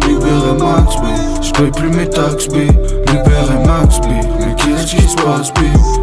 Libéré 0.06 0.52
Max 0.58 0.96
B, 0.96 1.42
je 1.42 1.52
paye 1.52 1.70
plus 1.72 1.90
mes 1.90 2.08
taxes 2.08 2.46
B. 2.48 2.54
Libéré 3.08 3.66
Max 3.66 3.98
B, 4.00 4.06
mais 4.40 4.54
se 4.76 5.16
passe, 5.16 5.52
B 5.52 5.60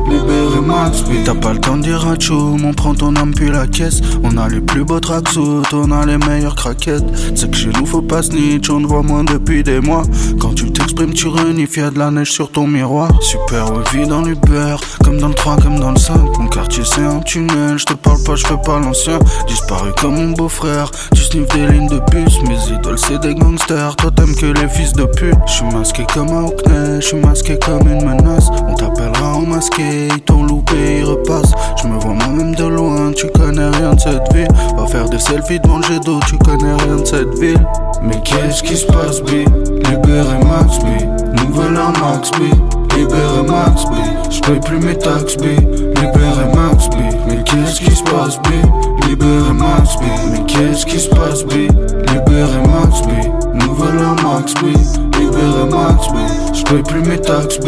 Libéré 0.10 0.62
Max. 0.62 1.03
T'as 1.24 1.34
pas 1.34 1.53
le 1.53 1.60
temps 1.60 1.77
de 1.77 1.84
dire 1.84 2.07
à 2.07 2.17
Choum, 2.19 2.63
on 2.63 2.74
prend 2.74 2.93
ton 2.93 3.15
âme 3.15 3.34
puis 3.34 3.50
la 3.50 3.67
caisse. 3.67 4.01
On 4.24 4.38
a 4.38 4.48
les 4.48 4.62
plus 4.62 4.84
beaux 4.84 5.00
tracksuits, 5.00 5.63
on 5.74 5.91
a 5.91 6.05
les 6.05 6.17
meilleures 6.17 6.55
craquettes. 6.55 7.03
C'est 7.36 7.50
que 7.50 7.57
chez 7.57 7.69
nous 7.69 7.86
faut 7.86 8.01
pas 8.01 8.22
snitch, 8.22 8.69
on 8.69 8.81
te 8.81 8.88
voit 8.88 9.01
moins 9.01 9.24
depuis 9.24 9.63
des 9.63 9.79
mois. 9.79 10.03
Quand 10.39 10.53
tu 10.53 10.72
t'exprimes, 10.72 11.13
tu 11.13 11.27
renifles, 11.27 11.79
y'a 11.79 11.89
de 11.89 12.00
la 12.00 12.12
neige 12.12 12.31
sur 12.31 12.51
ton 12.51 12.67
miroir. 12.67 13.10
Super 13.22 13.65
vie 13.91 14.07
dans 14.07 14.22
l'Uber, 14.22 14.75
comme 15.03 15.17
dans 15.17 15.29
le 15.29 15.34
3, 15.34 15.57
comme 15.57 15.79
dans 15.79 15.91
le 15.91 16.00
5. 16.00 16.38
Mon 16.38 16.48
quartier 16.48 16.84
c'est 16.86 17.03
un 17.03 17.19
tunnel, 17.19 17.77
je 17.77 17.86
te 17.86 17.93
parle 17.93 18.22
pas, 18.24 18.36
je 18.36 18.45
fais 18.45 18.57
pas 18.63 18.79
l'ancien. 18.79 19.19
Disparu 19.48 19.91
comme 20.00 20.15
mon 20.15 20.31
beau-frère, 20.31 20.91
tu 21.13 21.22
sniffes 21.22 21.48
des 21.50 21.67
lignes 21.67 21.89
de 21.89 22.00
bus. 22.12 22.39
Mes 22.43 22.75
idoles 22.75 23.00
c'est 23.00 23.19
des 23.19 23.36
gangsters, 23.36 23.95
toi 23.95 24.12
t'aimes 24.12 24.36
que 24.36 24.45
les 24.45 24.69
fils 24.69 24.93
de 24.93 25.05
pute. 25.05 25.36
Je 25.48 25.51
suis 25.51 25.65
masqué 25.65 26.05
comme 26.13 26.29
un 26.29 26.45
je 27.00 27.01
suis 27.01 27.17
masqué 27.17 27.57
comme 27.60 27.88
une 27.88 28.05
menace. 28.05 28.50
On 28.67 28.74
t'appellera 28.74 29.35
en 29.35 29.41
masqué, 29.41 30.07
ils 30.09 30.21
t'ont 30.21 30.43
loupé, 30.43 31.00
ils 31.00 31.05
repassent. 31.05 31.53
Je 31.81 31.88
me 31.88 32.00
vois 32.00 32.13
moi-même 32.13 32.55
de 32.55 32.65
loin, 32.65 33.12
tu 33.15 33.27
connais 33.27 33.69
rien 33.69 33.93
de 33.93 34.00
cette 34.00 34.33
ville. 34.33 34.47
Va 34.77 34.85
faire 34.88 35.09
des 35.09 35.19
selfies 35.19 35.59
devant 35.59 35.77
le 35.77 36.00
d'eau, 36.00 36.19
tu 36.27 36.38
connais 36.38 36.75
rien 36.83 36.95
de 36.97 37.05
cette 37.05 37.33
ville. 37.39 37.65
Mais 38.01 38.19
qu'est-ce 38.24 38.63
qui 38.63 38.75
se 38.75 38.85
passe, 38.85 39.21
B? 39.21 39.29
Libéré 39.89 40.38
Max 40.43 40.79
B, 40.79 41.39
nouvelle 41.39 41.77
à 41.77 41.91
Max 42.00 42.31
B. 42.31 42.43
Libéré 42.95 43.43
Max 43.45 43.83
B, 43.85 43.95
je 44.29 44.39
plus 44.59 44.79
mes 44.79 44.97
taxes 44.97 45.35
B. 45.35 45.43
Libéré 45.43 46.45
Max 46.55 46.88
B, 46.89 46.95
mais 47.27 47.43
qu'est-ce 47.43 47.81
qui 47.81 47.91
se 47.91 48.03
passe, 48.03 48.38
B? 48.39 49.07
Libéré 49.09 49.53
Max 49.53 49.95
B, 49.97 50.03
mais 50.31 50.45
qu'est-ce 50.45 50.85
qui 50.85 51.00
se 51.00 51.09
passe, 51.09 51.43
B? 51.43 51.51
Libéré 51.51 52.59
Max 52.71 53.01
B, 53.01 53.53
nouvelle 53.53 54.00
à 54.00 54.15
Max 54.24 54.53
B. 54.53 54.67
Libéré 55.19 55.65
Max 55.69 56.07
B, 56.07 56.15
je 56.65 56.74
paye 56.74 56.84
plus 56.84 57.01
mes 57.01 57.19
taxes 57.19 57.60
B. 57.60 57.67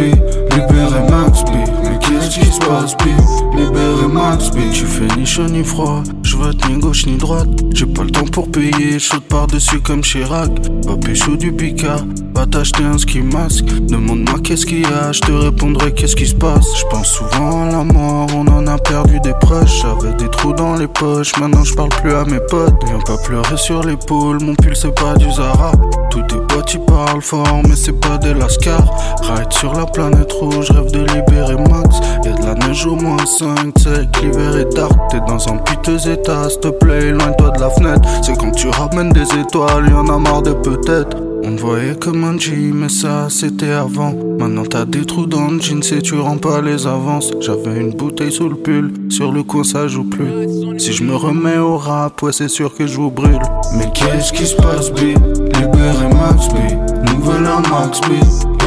Libéré 0.52 1.02
Max 1.10 1.44
B, 1.44 1.50
mais 1.84 2.00
qu'est-ce 2.00 2.40
qui 2.40 2.46
se 2.46 2.60
passe, 2.60 2.96
B? 2.98 3.08
Libéré 3.56 4.08
Max 4.12 4.50
B, 4.50 4.58
tu 4.72 4.86
fais 4.86 5.08
ni 5.18 5.26
chaud 5.26 5.48
ni 5.48 5.64
froid. 5.64 6.04
Je 6.24 6.36
vote 6.36 6.58
ni 6.70 6.80
gauche 6.80 7.06
ni 7.06 7.18
droite. 7.18 7.48
J'ai 7.74 7.86
pas 7.86 8.04
le 8.04 8.12
temps 8.12 8.26
pour 8.26 8.50
payer, 8.50 9.00
saute 9.00 9.24
par-dessus 9.24 9.80
comme 9.82 10.02
Chirac. 10.02 10.52
Va 10.86 10.98
pécho 10.98 11.36
du 11.36 11.52
Picard, 11.52 12.06
va 12.34 12.46
t'acheter 12.46 12.84
un 12.84 12.98
ski 12.98 13.22
masque. 13.22 13.66
Demande-moi 13.66 14.40
qu'est-ce 14.44 14.66
qu'il 14.66 14.82
y 14.82 14.86
a, 14.86 15.12
je 15.12 15.22
te 15.22 15.32
répondrai 15.32 15.94
qu'est-ce 15.94 16.16
qui 16.16 16.28
se 16.28 16.36
passe. 16.36 16.78
Je 16.78 16.86
pense 16.90 17.08
souvent 17.08 17.64
à 17.64 17.72
la 17.72 17.84
mort, 17.84 18.28
on 18.36 18.48
en 18.68 18.76
a 18.76 18.78
perdu 18.78 19.20
des 19.20 19.34
proches. 19.34 19.82
J'avais 19.82 20.14
des 20.16 20.30
trous 20.30 20.54
dans 20.54 20.76
les 20.76 20.88
poches, 20.88 21.38
maintenant 21.40 21.64
je 21.64 21.74
parle 21.74 21.90
plus 21.90 22.14
à 22.14 22.24
mes 22.26 22.40
potes. 22.40 22.74
Viens 22.86 23.00
pas 23.00 23.18
pleurer 23.18 23.58
sur 23.58 23.84
l'épaule, 23.84 24.40
mon 24.42 24.56
pull 24.56 24.76
c'est 24.76 24.94
pas 24.94 25.16
du 25.16 25.32
Zara. 25.32 25.72
Tous 26.10 26.22
tes 26.24 26.38
potes 26.48 26.74
ils 26.74 26.80
parlent 26.82 27.22
fort, 27.22 27.62
mais 27.68 27.76
c'est 27.76 28.00
pas 28.00 28.18
des 28.18 28.34
Lascar. 28.34 28.82
Ride 29.22 29.52
sur 29.52 29.74
la 29.74 29.86
planète 29.86 30.32
rouge, 30.34 30.72
rêve 30.72 30.92
de 30.92 31.00
libérer 31.14 31.56
Max. 31.56 32.00
Y'a 32.24 32.34
de 32.34 32.46
la 32.46 32.54
neige 32.56 32.86
au 32.86 32.96
moins 32.96 33.26
5, 33.26 33.74
c'est 33.78 34.12
que 34.12 34.22
l'hiver 34.22 34.58
est 34.58 34.76
dark. 34.76 34.94
T'es 35.10 35.20
dans 35.28 35.48
un 35.50 35.58
piteux 35.58 36.10
état, 36.10 36.50
s'il 36.50 36.60
te 36.60 36.68
plaît, 36.70 37.08
éloigne-toi 37.08 37.52
de 37.52 37.62
la 37.62 37.70
fenêtre. 37.70 38.10
C'est 38.22 38.38
quand 38.38 38.52
tu 38.52 38.70
ramènes 38.70 39.12
des 39.12 39.28
étoiles, 39.40 39.90
y'en 39.90 40.08
a 40.08 40.18
marre 40.18 40.42
de 40.42 40.54
peut-être. 40.54 41.27
On 41.44 41.56
te 41.56 41.62
voyait 41.62 41.96
comme 41.96 42.24
un 42.24 42.38
G, 42.38 42.72
mais 42.74 42.90
ça 42.90 43.28
c'était 43.30 43.72
avant. 43.72 44.14
Maintenant 44.40 44.64
t'as 44.70 44.86
des 44.86 45.06
trous 45.06 45.26
dans 45.26 45.48
le 45.50 45.60
jean, 45.60 45.82
et 45.92 46.02
tu 46.02 46.16
rends 46.16 46.38
pas 46.38 46.62
les 46.62 46.86
avances. 46.86 47.32
J'avais 47.40 47.80
une 47.80 47.92
bouteille 47.92 48.32
sous 48.32 48.50
le 48.50 48.56
pull, 48.56 48.92
sur 49.10 49.32
le 49.32 49.44
coin 49.44 49.64
ça 49.64 49.88
joue 49.88 50.04
plus. 50.04 50.80
Si 50.80 50.94
je 50.94 51.04
me 51.04 51.16
remets 51.16 51.58
au 51.58 51.78
rap, 51.78 52.22
ouais 52.22 52.34
c'est 52.34 52.48
sûr 52.50 52.74
que 52.76 52.86
je 52.86 52.98
vous 52.98 53.12
brûle. 53.12 53.40
Mais 53.78 53.90
qu'est-ce 53.94 54.34
qui 54.34 54.46
se 54.46 54.56
passe, 54.56 54.92
B? 54.92 55.00
Libéré 55.00 56.08
Max 56.14 56.48
B, 56.50 57.14
nouvelle 57.14 57.46
à 57.46 57.62
Max 57.70 58.02
B. 58.02 58.14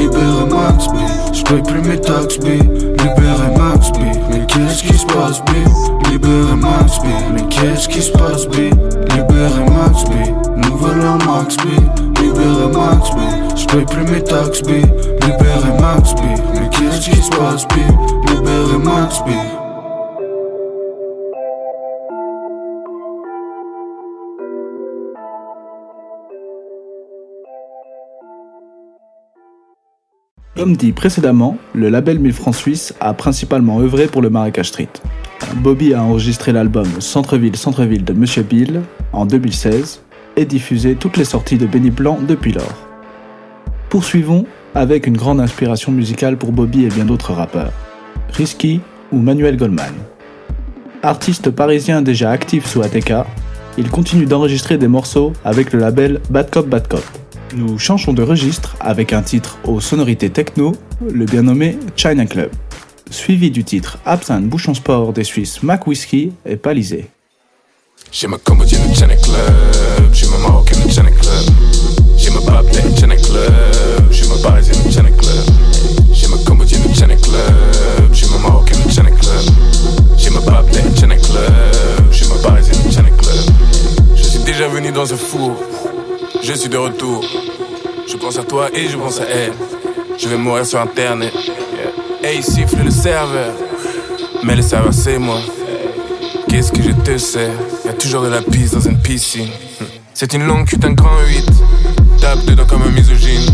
Libéré 0.01 0.47
Max 0.51 0.87
B, 0.87 0.97
je 1.35 1.43
paye 1.45 1.63
plus 1.63 1.89
mes 1.89 2.01
taxes 2.01 2.39
B. 2.39 2.47
Libéré 2.47 3.59
Max 3.59 3.91
B, 3.93 3.99
mais 4.31 4.47
qu'est-ce 4.47 4.83
qui 4.83 4.95
se 4.95 5.07
passe, 5.07 5.41
B? 5.41 6.11
Libéré 6.11 6.57
Max 6.57 6.99
B, 6.99 7.05
mais 7.35 7.45
qu'est-ce 7.49 7.89
qui 7.89 8.01
se 8.01 8.11
passe, 8.13 8.47
B? 8.47 8.55
Libéré 9.11 9.65
Max 9.71 10.05
B, 10.05 10.67
nouvelle 10.67 11.03
à 11.03 11.19
Max 11.27 11.57
B. 11.57 12.10
Max 12.73 13.11
J'paye 13.57 13.85
plus 13.85 14.05
mes 14.13 14.23
taxes 14.23 14.63
B. 14.63 14.69
Mais 16.55 16.69
qu'est-ce 16.71 17.11
qui 17.11 17.17
se 17.17 17.31
passe 17.31 17.67
B? 17.69 17.79
Comme 30.57 30.77
dit 30.77 30.93
précédemment, 30.93 31.57
le 31.75 31.89
label 31.89 32.19
1000 32.19 32.33
francs 32.35 32.55
suisse 32.55 32.95
a 33.01 33.15
principalement 33.15 33.81
œuvré 33.81 34.09
pour 34.09 34.21
le 34.21 34.29
Marrakech 34.29 34.67
Street. 34.67 34.91
Bobby 35.57 35.95
a 35.95 36.03
enregistré 36.03 36.53
l'album 36.53 36.87
Centre-ville, 37.01 38.05
de 38.05 38.13
Monsieur 38.13 38.43
Bill 38.43 38.83
en 39.13 39.25
2016 39.25 40.03
et 40.37 40.45
diffusé 40.45 40.95
toutes 40.95 41.17
les 41.17 41.25
sorties 41.25 41.59
de 41.59 41.67
Benny 41.67 41.91
Blanc 41.91 42.19
depuis 42.27 42.53
lors. 42.53 42.89
Poursuivons 43.89 44.47
avec 44.75 45.07
une 45.07 45.17
grande 45.17 45.41
inspiration 45.41 45.93
musicale 45.93 46.37
pour 46.37 46.53
Bobby 46.53 46.85
et 46.85 46.89
bien 46.89 47.05
d'autres 47.05 47.33
rappeurs, 47.33 47.73
Risky 48.33 48.81
ou 49.13 49.19
Manuel 49.19 49.57
Goldman. 49.57 49.95
Artiste 51.03 51.51
parisien 51.51 52.03
déjà 52.03 52.31
actif 52.31 52.67
sous 52.67 52.83
ATK, 52.83 53.13
il 53.79 53.91
continue 53.91 54.27
d'enregistrer 54.27 54.79
des 54.79 54.89
morceaux 54.89 55.33
avec 55.45 55.73
le 55.73 55.79
label 55.79 56.21
Bad 56.31 56.51
Cop 56.51 56.69
Bad 56.69 56.87
Cop. 56.89 57.05
Nous 57.57 57.79
changeons 57.79 58.13
de 58.13 58.23
registre 58.23 58.77
avec 58.81 59.13
un 59.13 59.23
titre 59.23 59.59
aux 59.65 59.81
sonorités 59.81 60.31
techno, 60.31 60.73
le 61.13 61.25
bien 61.25 61.43
nommé 61.43 61.79
China 61.97 62.27
Club, 62.27 62.51
suivi 63.11 63.51
du 63.51 63.65
titre 63.65 63.99
Absinthe 64.05 64.49
Bouchon 64.49 64.75
Sport 64.75 65.13
des 65.13 65.25
Suisses 65.25 65.63
Mac 65.63 65.87
Whiskey 65.87 66.31
et 66.47 66.57
Palisé. 66.57 67.09
J'ai 68.13 68.27
ma 68.27 68.37
Cambodgien 68.39 68.79
au 68.91 68.95
China 68.95 69.15
Club, 69.17 70.13
j'ai 70.13 70.27
ma 70.27 70.39
Marocaine 70.39 70.91
China 70.91 71.11
Club, 71.11 71.55
j'ai 72.19 72.31
ma 72.31 72.41
Babette 72.41 72.99
China 72.99 73.15
Club, 73.17 74.11
j'ai 74.11 74.27
ma 74.27 74.35
Parisienne 74.37 74.91
China 74.91 75.11
Club, 75.11 75.47
j'ai 76.13 76.27
ma 76.27 76.37
Cambodgien 76.45 76.79
au 76.85 76.95
China 76.95 77.15
Club, 77.17 78.13
j'ai 78.13 78.27
ma 78.27 78.39
Marocaine 78.39 78.91
China 78.91 79.11
Club, 79.11 79.45
j'ai 80.19 80.31
ma 80.31 80.41
Babette 80.41 80.99
China 80.99 81.17
Club, 81.17 82.11
j'ai 82.11 82.27
ma 82.27 82.35
Parisienne 82.37 82.91
China 82.91 83.11
Club. 83.17 83.57
Je 84.17 84.23
suis 84.25 84.41
déjà 84.41 84.67
venu 84.69 84.91
dans 84.91 85.07
ce 85.07 85.15
four, 85.15 85.57
je 86.43 86.53
suis 86.53 86.69
de 86.69 86.77
retour. 86.77 87.25
Je 88.09 88.17
pense 88.17 88.37
à 88.39 88.43
toi 88.43 88.69
et 88.75 88.89
je 88.89 88.97
pense 88.97 89.21
à 89.21 89.25
elle. 89.25 89.53
Je 90.19 90.29
vais 90.29 90.37
mourir 90.37 90.67
sur 90.67 90.81
internet. 90.81 91.33
Et 92.25 92.35
il 92.35 92.43
siffle 92.43 92.83
le 92.85 92.91
serveur. 92.91 93.55
Mais 94.43 94.57
le 94.57 94.63
serveur 94.63 94.93
c'est 94.93 95.19
moi. 95.19 95.39
Qu'est-ce 96.49 96.73
que 96.73 96.83
je 96.83 96.91
te 96.91 97.17
sais 97.17 97.51
Y'a 97.91 97.97
toujours 97.97 98.23
de 98.23 98.29
la 98.29 98.41
pisse 98.41 98.71
dans 98.71 98.81
une 98.81 98.99
piscine. 98.99 99.49
C'est 100.15 100.33
une 100.33 100.45
longue 100.45 100.65
cuite, 100.65 100.85
un 100.85 100.93
grand 100.93 101.19
8. 101.27 101.45
Tape 102.21 102.45
dedans 102.45 102.65
comme 102.65 102.83
un 102.83 102.91
misogyne. 102.93 103.45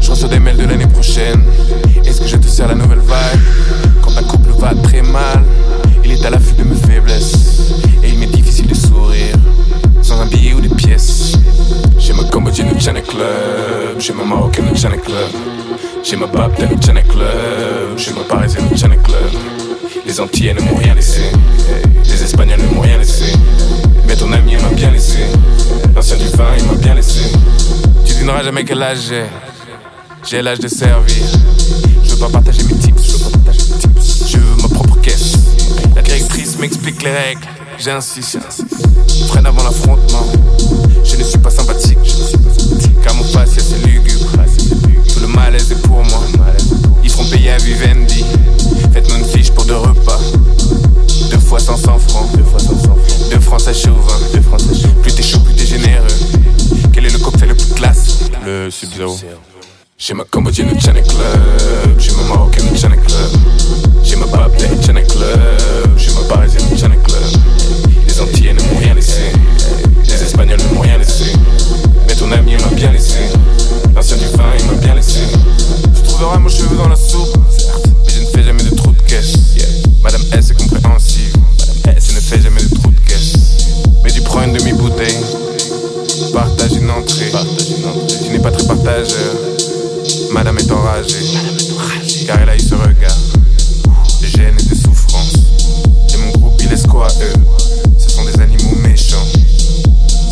Je 0.00 0.10
reçois 0.10 0.30
des 0.30 0.38
mails 0.38 0.56
de 0.56 0.64
l'année 0.64 0.86
prochaine. 0.86 1.42
Est-ce 2.02 2.22
que 2.22 2.26
je 2.26 2.36
te 2.36 2.46
sers 2.46 2.68
la 2.68 2.74
nouvelle 2.74 3.00
vibe? 3.00 3.40
Quand 4.00 4.16
un 4.16 4.22
couple 4.22 4.48
va 4.58 4.72
très 4.82 5.02
mal, 5.02 5.44
il 6.02 6.12
est 6.12 6.24
à 6.24 6.30
l'affût 6.30 6.54
de 6.54 6.62
mes 6.62 6.74
faiblesses. 6.74 7.74
Et 8.02 8.08
il 8.08 8.18
m'est 8.18 8.34
difficile 8.34 8.66
de 8.66 8.74
sourire 8.74 9.36
sans 10.00 10.22
un 10.22 10.26
billet 10.26 10.54
ou 10.54 10.62
des 10.62 10.74
pièces. 10.74 11.32
J'ai 11.98 12.14
ma 12.14 12.24
Cambodgienne 12.24 12.74
au 12.74 12.80
China 12.80 13.02
Club, 13.02 13.98
j'ai 13.98 14.14
ma 14.14 14.24
Marocaine 14.24 14.70
au 14.72 14.74
China 14.74 14.96
Club, 14.96 15.28
j'ai 16.02 16.16
ma 16.16 16.26
Babtel 16.26 16.70
au 16.72 16.80
China 16.80 17.02
Club, 17.02 17.98
j'ai 17.98 18.14
ma 18.14 18.22
Parisienne 18.22 18.68
au 18.72 18.74
China 18.74 18.96
Club. 18.96 19.55
Les 20.16 20.22
Antillais 20.22 20.54
ne 20.54 20.62
m'ont 20.62 20.76
rien 20.76 20.94
laissé, 20.94 21.20
les 22.06 22.22
Espagnols 22.22 22.58
ne 22.58 22.74
m'ont 22.74 22.80
rien 22.80 22.96
laissé, 22.96 23.24
mais 24.06 24.16
ton 24.16 24.32
ami 24.32 24.56
m'a 24.56 24.70
bien 24.70 24.90
laissé, 24.90 25.18
l'ancien 25.94 26.16
du 26.16 26.24
vin 26.28 26.46
il 26.58 26.64
m'a 26.64 26.72
bien 26.72 26.94
laissé. 26.94 27.20
Tu 28.06 28.14
devineras 28.14 28.42
jamais 28.42 28.64
quel 28.64 28.82
âge 28.82 29.00
j'ai, 29.10 29.26
j'ai 30.26 30.40
l'âge 30.40 30.60
de 30.60 30.68
servir. 30.68 31.22
Je 32.02 32.12
veux 32.12 32.16
pas 32.16 32.30
partager 32.30 32.62
mes 32.62 32.78
tips, 32.78 33.02
je 33.04 33.12
veux 33.12 33.24
pas 33.24 33.30
partager 33.30 33.60
mes 33.70 33.78
tips, 33.78 34.30
je 34.30 34.38
veux 34.38 34.62
ma 34.62 34.68
propre 34.68 34.98
caisse. 35.02 35.34
La 35.94 36.00
directrice 36.00 36.58
m'explique 36.58 37.02
les 37.02 37.12
règles, 37.12 37.46
j'insiste. 37.78 38.38
Freine 39.26 39.44
avant 39.44 39.64
l'affrontement. 39.64 40.32
Je 41.04 41.16
ne 41.16 41.24
suis 41.24 41.38
pas 41.38 41.50
sympathique, 41.50 41.98
car 43.02 43.14
mon 43.16 43.24
passé 43.34 43.60
c'est 43.60 43.86
lugubre. 43.86 44.30
Tout 45.12 45.20
le 45.20 45.26
malaise 45.26 45.70
est 45.72 45.82
pour 45.82 46.02
moi. 46.02 46.22
Ils 47.04 47.10
feront 47.10 47.26
payer 47.26 47.50
à 47.50 47.58
Vivendi. 47.58 48.24
Faites-moi 48.94 49.18
une 49.18 49.26
fiche 49.66 49.72
pour 49.72 49.82
deux 49.82 49.88
repas. 49.88 50.18
Deux 51.30 51.38
fois 51.38 51.58
500 51.58 51.98
francs. 51.98 52.28
Deux 53.30 53.40
francs 53.40 53.68
à 53.68 53.72
chauvin. 53.72 54.14
Plus 55.02 55.14
t'es 55.14 55.22
chaud, 55.22 55.40
plus 55.40 55.54
t'es 55.54 55.66
généreux. 55.66 56.06
Quel 56.92 57.06
est 57.06 57.12
le 57.12 57.18
cocktail 57.18 57.48
le 57.48 57.54
plus 57.54 57.74
classe? 57.74 58.18
Le 58.44 58.70
Sub-Zero. 58.70 59.18
J'ai 59.98 60.14
ma 60.14 60.24
Cambodgienne 60.24 60.70
au 60.70 60.80
China 60.80 61.00
Club. 61.00 61.98
J'ai 61.98 62.12
ma 62.12 62.22
Marocaine 62.28 62.66
au 62.72 62.76
China 62.76 62.96
Club. 62.96 63.30
J'ai 64.04 64.16
ma 64.16 64.26
Babette 64.26 64.70
au 64.78 64.82
China 64.82 65.02
Club. 65.02 65.40
J'ai 65.96 66.12
ma 66.12 66.20
Parisienne 66.34 66.64
au 66.72 66.76
China 66.76 66.96
Club. 66.96 67.22
Les 68.06 68.20
Antillais 68.20 68.52
ne 68.52 68.60
m'ont 68.60 68.78
rien 68.78 68.94
laissé. 68.94 69.32
Les 70.04 70.22
Espagnols 70.22 70.60
ne 70.60 70.74
m'ont 70.74 70.82
rien 70.82 70.98
laissé. 70.98 71.32
Mais 72.06 72.14
ton 72.14 72.30
ami 72.30 72.52
il 72.52 72.64
m'a 72.64 72.74
bien 72.74 72.92
laissé. 72.92 73.18
L'ancien 73.94 74.16
du 74.18 74.26
vin 74.26 74.44
il 74.58 74.66
m'a 74.66 74.74
bien 74.74 74.94
laissé. 74.94 75.20
Tu 75.94 76.02
trouveras 76.02 76.38
mon 76.38 76.48
cheveu 76.48 76.76
dans 76.76 76.88
la 76.88 76.95
Madame 90.36 90.58
est 90.58 90.70
enragée. 90.70 91.24
Car 92.26 92.38
elle 92.40 92.50
a 92.50 92.56
eu 92.56 92.60
ce 92.60 92.74
regard. 92.74 93.16
De 94.20 94.26
gêne 94.26 94.54
et 94.60 94.68
de 94.68 94.74
souffrance. 94.74 95.32
Et 96.12 96.16
mon 96.18 96.30
groupe 96.32 96.60
il 96.62 96.68
laisse 96.68 96.82
quoi 96.86 97.06
à 97.06 97.10
eux 97.24 97.32
Ce 97.98 98.10
sont 98.10 98.22
des 98.22 98.38
animaux 98.42 98.76
méchants. 98.82 99.24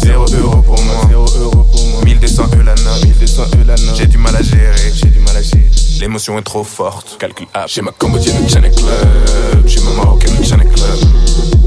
0 0.03 0.27
euro 0.39 0.61
pour 0.61 0.79
moi. 0.83 1.07
0 1.09 1.27
euro 1.41 1.65
pour 1.65 1.87
moi. 1.87 2.03
1200 2.05 2.43
euros 2.53 2.63
la 2.65 2.75
note. 2.75 3.03
1200 3.03 3.43
euros 3.55 3.65
la 3.67 3.77
note. 3.77 3.97
J'ai 3.97 4.07
du 4.07 4.19
mal 4.19 4.37
à 4.37 4.43
gérer. 4.43 4.93
J'ai 4.95 5.09
du 5.09 5.21
mal 5.21 5.39
à 5.39 5.43
gérer. 5.43 5.71
L'émotion 6.01 6.39
est 6.39 6.43
trop 6.43 6.65
forte. 6.65 7.17
Calcul 7.19 7.47
up. 7.57 7.63
J'ai 7.67 7.81
ma 7.81 7.93
Cambodgienne 7.93 8.45
au 8.45 8.47
China 8.49 8.69
Club. 8.69 9.67
J'ai 9.67 9.81
ma 9.81 9.91
Marocaine 9.93 10.37
au 10.39 10.45
China 10.45 10.65
Club. 10.65 10.99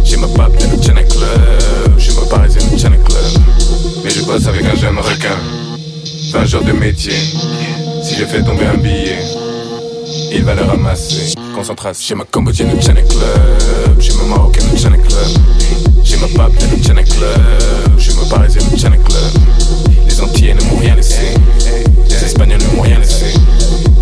J'ai 0.06 0.18
ma 0.18 0.28
Babette 0.28 0.70
au 0.78 0.84
China 0.84 1.02
Club. 1.02 1.98
J'ai 1.98 2.14
ma 2.14 2.22
Parisienne 2.28 2.70
au 2.72 2.78
China 2.78 2.98
Club. 2.98 3.44
Mais 4.04 4.12
je 4.12 4.22
bosse 4.22 4.46
avec 4.46 4.64
un 4.64 4.76
jeune 4.76 5.00
requin. 5.00 5.40
20 6.34 6.46
jours 6.46 6.64
de 6.64 6.74
métier. 6.74 7.16
Je 8.20 8.26
fais 8.26 8.42
tomber 8.42 8.66
un 8.66 8.78
billet, 8.78 9.20
il 10.32 10.44
va 10.44 10.56
le 10.56 10.64
ramasser. 10.64 11.36
Concentration. 11.54 12.08
J'ai 12.08 12.16
ma 12.16 12.24
Cambodgienne 12.24 12.72
au 12.76 12.82
China 12.82 13.02
Club. 13.04 14.00
J'ai 14.00 14.12
ma 14.14 14.24
Marocaine 14.24 14.64
au 14.74 14.76
China 14.76 14.98
Club. 14.98 15.28
J'ai 16.04 16.18
ma 16.18 16.26
Babette 16.36 16.64
au 16.64 16.84
China 16.84 17.04
Club. 17.04 17.42
J'ai 17.96 18.14
ma 18.14 18.26
Parisienne 18.28 18.64
au 18.74 18.76
China 18.76 18.98
Club. 18.98 19.44
Les 20.08 20.20
Antillais 20.20 20.56
ne 20.56 20.62
m'ont 20.64 20.78
rien 20.78 20.96
laissé. 20.96 21.36
Les 22.10 22.24
Espagnols 22.24 22.60
ne 22.60 22.76
m'ont 22.76 22.82
rien 22.82 22.98
laissé. 22.98 23.36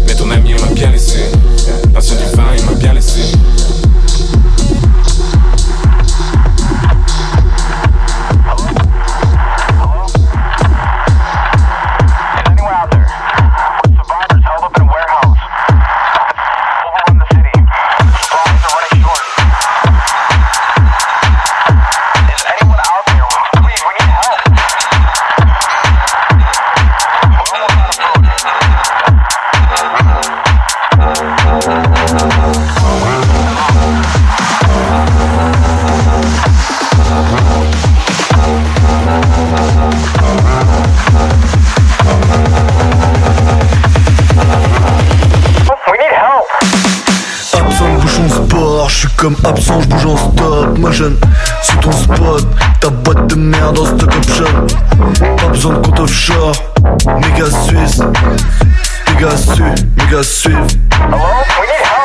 Mais 0.08 0.15
ton 0.15 0.32
ami 0.32 0.51
il 0.51 0.62
m'a 0.62 0.71
bien 0.73 0.91
laissé. 0.91 1.19
L'ancien 1.93 2.15
du 2.15 2.38
vin 2.38 2.45
il 2.58 2.63
m'a 2.63 2.73
bien 2.75 2.93
laissé. 2.93 3.19
Comme 49.25 49.35
absent, 49.43 49.81
je 49.81 49.88
bouge 49.88 50.05
en 50.05 50.17
stop. 50.17 50.91
Jeune, 50.91 51.17
sur 51.63 51.79
ton 51.79 51.91
spot, 51.91 52.45
ta 52.79 52.89
boîte 52.89 53.25
de 53.25 53.33
merde 53.33 53.79
en 53.79 53.85
stock 53.85 54.15
option. 54.15 54.45
Pas 55.38 55.47
besoin 55.47 55.73
de 55.73 55.79
compte 55.79 55.99
offshore, 55.99 56.53
méga 57.07 57.45
suisse. 57.49 58.01
Méga 59.07 59.35
su, 59.35 59.63
méga 59.97 60.21
suivre. 60.21 60.67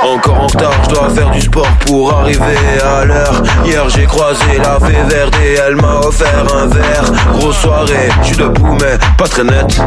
Encore 0.02 0.40
en 0.40 0.46
retard, 0.46 0.72
je 0.84 0.94
dois 0.94 1.10
faire 1.10 1.30
du 1.30 1.42
sport 1.42 1.68
pour 1.84 2.14
arriver 2.14 2.56
à 2.82 3.04
l'heure. 3.04 3.42
Hier 3.66 3.86
j'ai 3.90 4.06
croisé 4.06 4.56
la 4.56 4.80
fée 4.80 5.02
verte 5.14 5.34
et 5.44 5.56
elle 5.56 5.76
m'a 5.76 5.96
offert 5.98 6.46
un 6.54 6.68
verre. 6.68 7.04
Grosse 7.38 7.58
soirée, 7.58 8.08
je 8.22 8.28
suis 8.28 8.36
debout 8.38 8.78
mais 8.80 8.96
pas 9.18 9.28
très 9.28 9.44
net. 9.44 9.78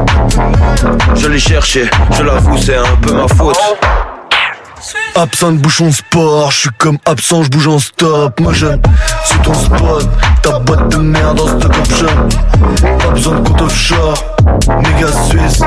Je 1.15 1.27
l'ai 1.27 1.39
cherché, 1.39 1.89
je 2.11 2.21
l'avoue 2.21 2.57
c'est 2.59 2.77
un 2.77 2.95
peu 3.01 3.13
ma 3.13 3.27
faute. 3.27 3.57
Absent 5.15 5.51
de 5.51 5.57
bouchon 5.57 5.91
sport, 5.91 6.49
je 6.51 6.57
suis 6.57 6.69
comme 6.79 6.97
absent, 7.05 7.43
je 7.43 7.49
bouge 7.49 7.67
en 7.67 7.77
stop. 7.79 8.39
Moi 8.39 8.53
jeune, 8.53 8.81
sur 9.25 9.41
ton 9.41 9.53
spot, 9.53 10.09
ta 10.41 10.57
boîte 10.59 10.89
de 10.89 10.97
merde 10.97 11.39
en 11.39 11.47
stock 11.47 11.77
option. 11.77 12.07
Pas 12.99 13.09
besoin 13.11 13.39
de 13.39 13.47
compte 13.47 13.61
offshore, 13.61 14.35
méga 14.81 15.07
suisse. 15.29 15.61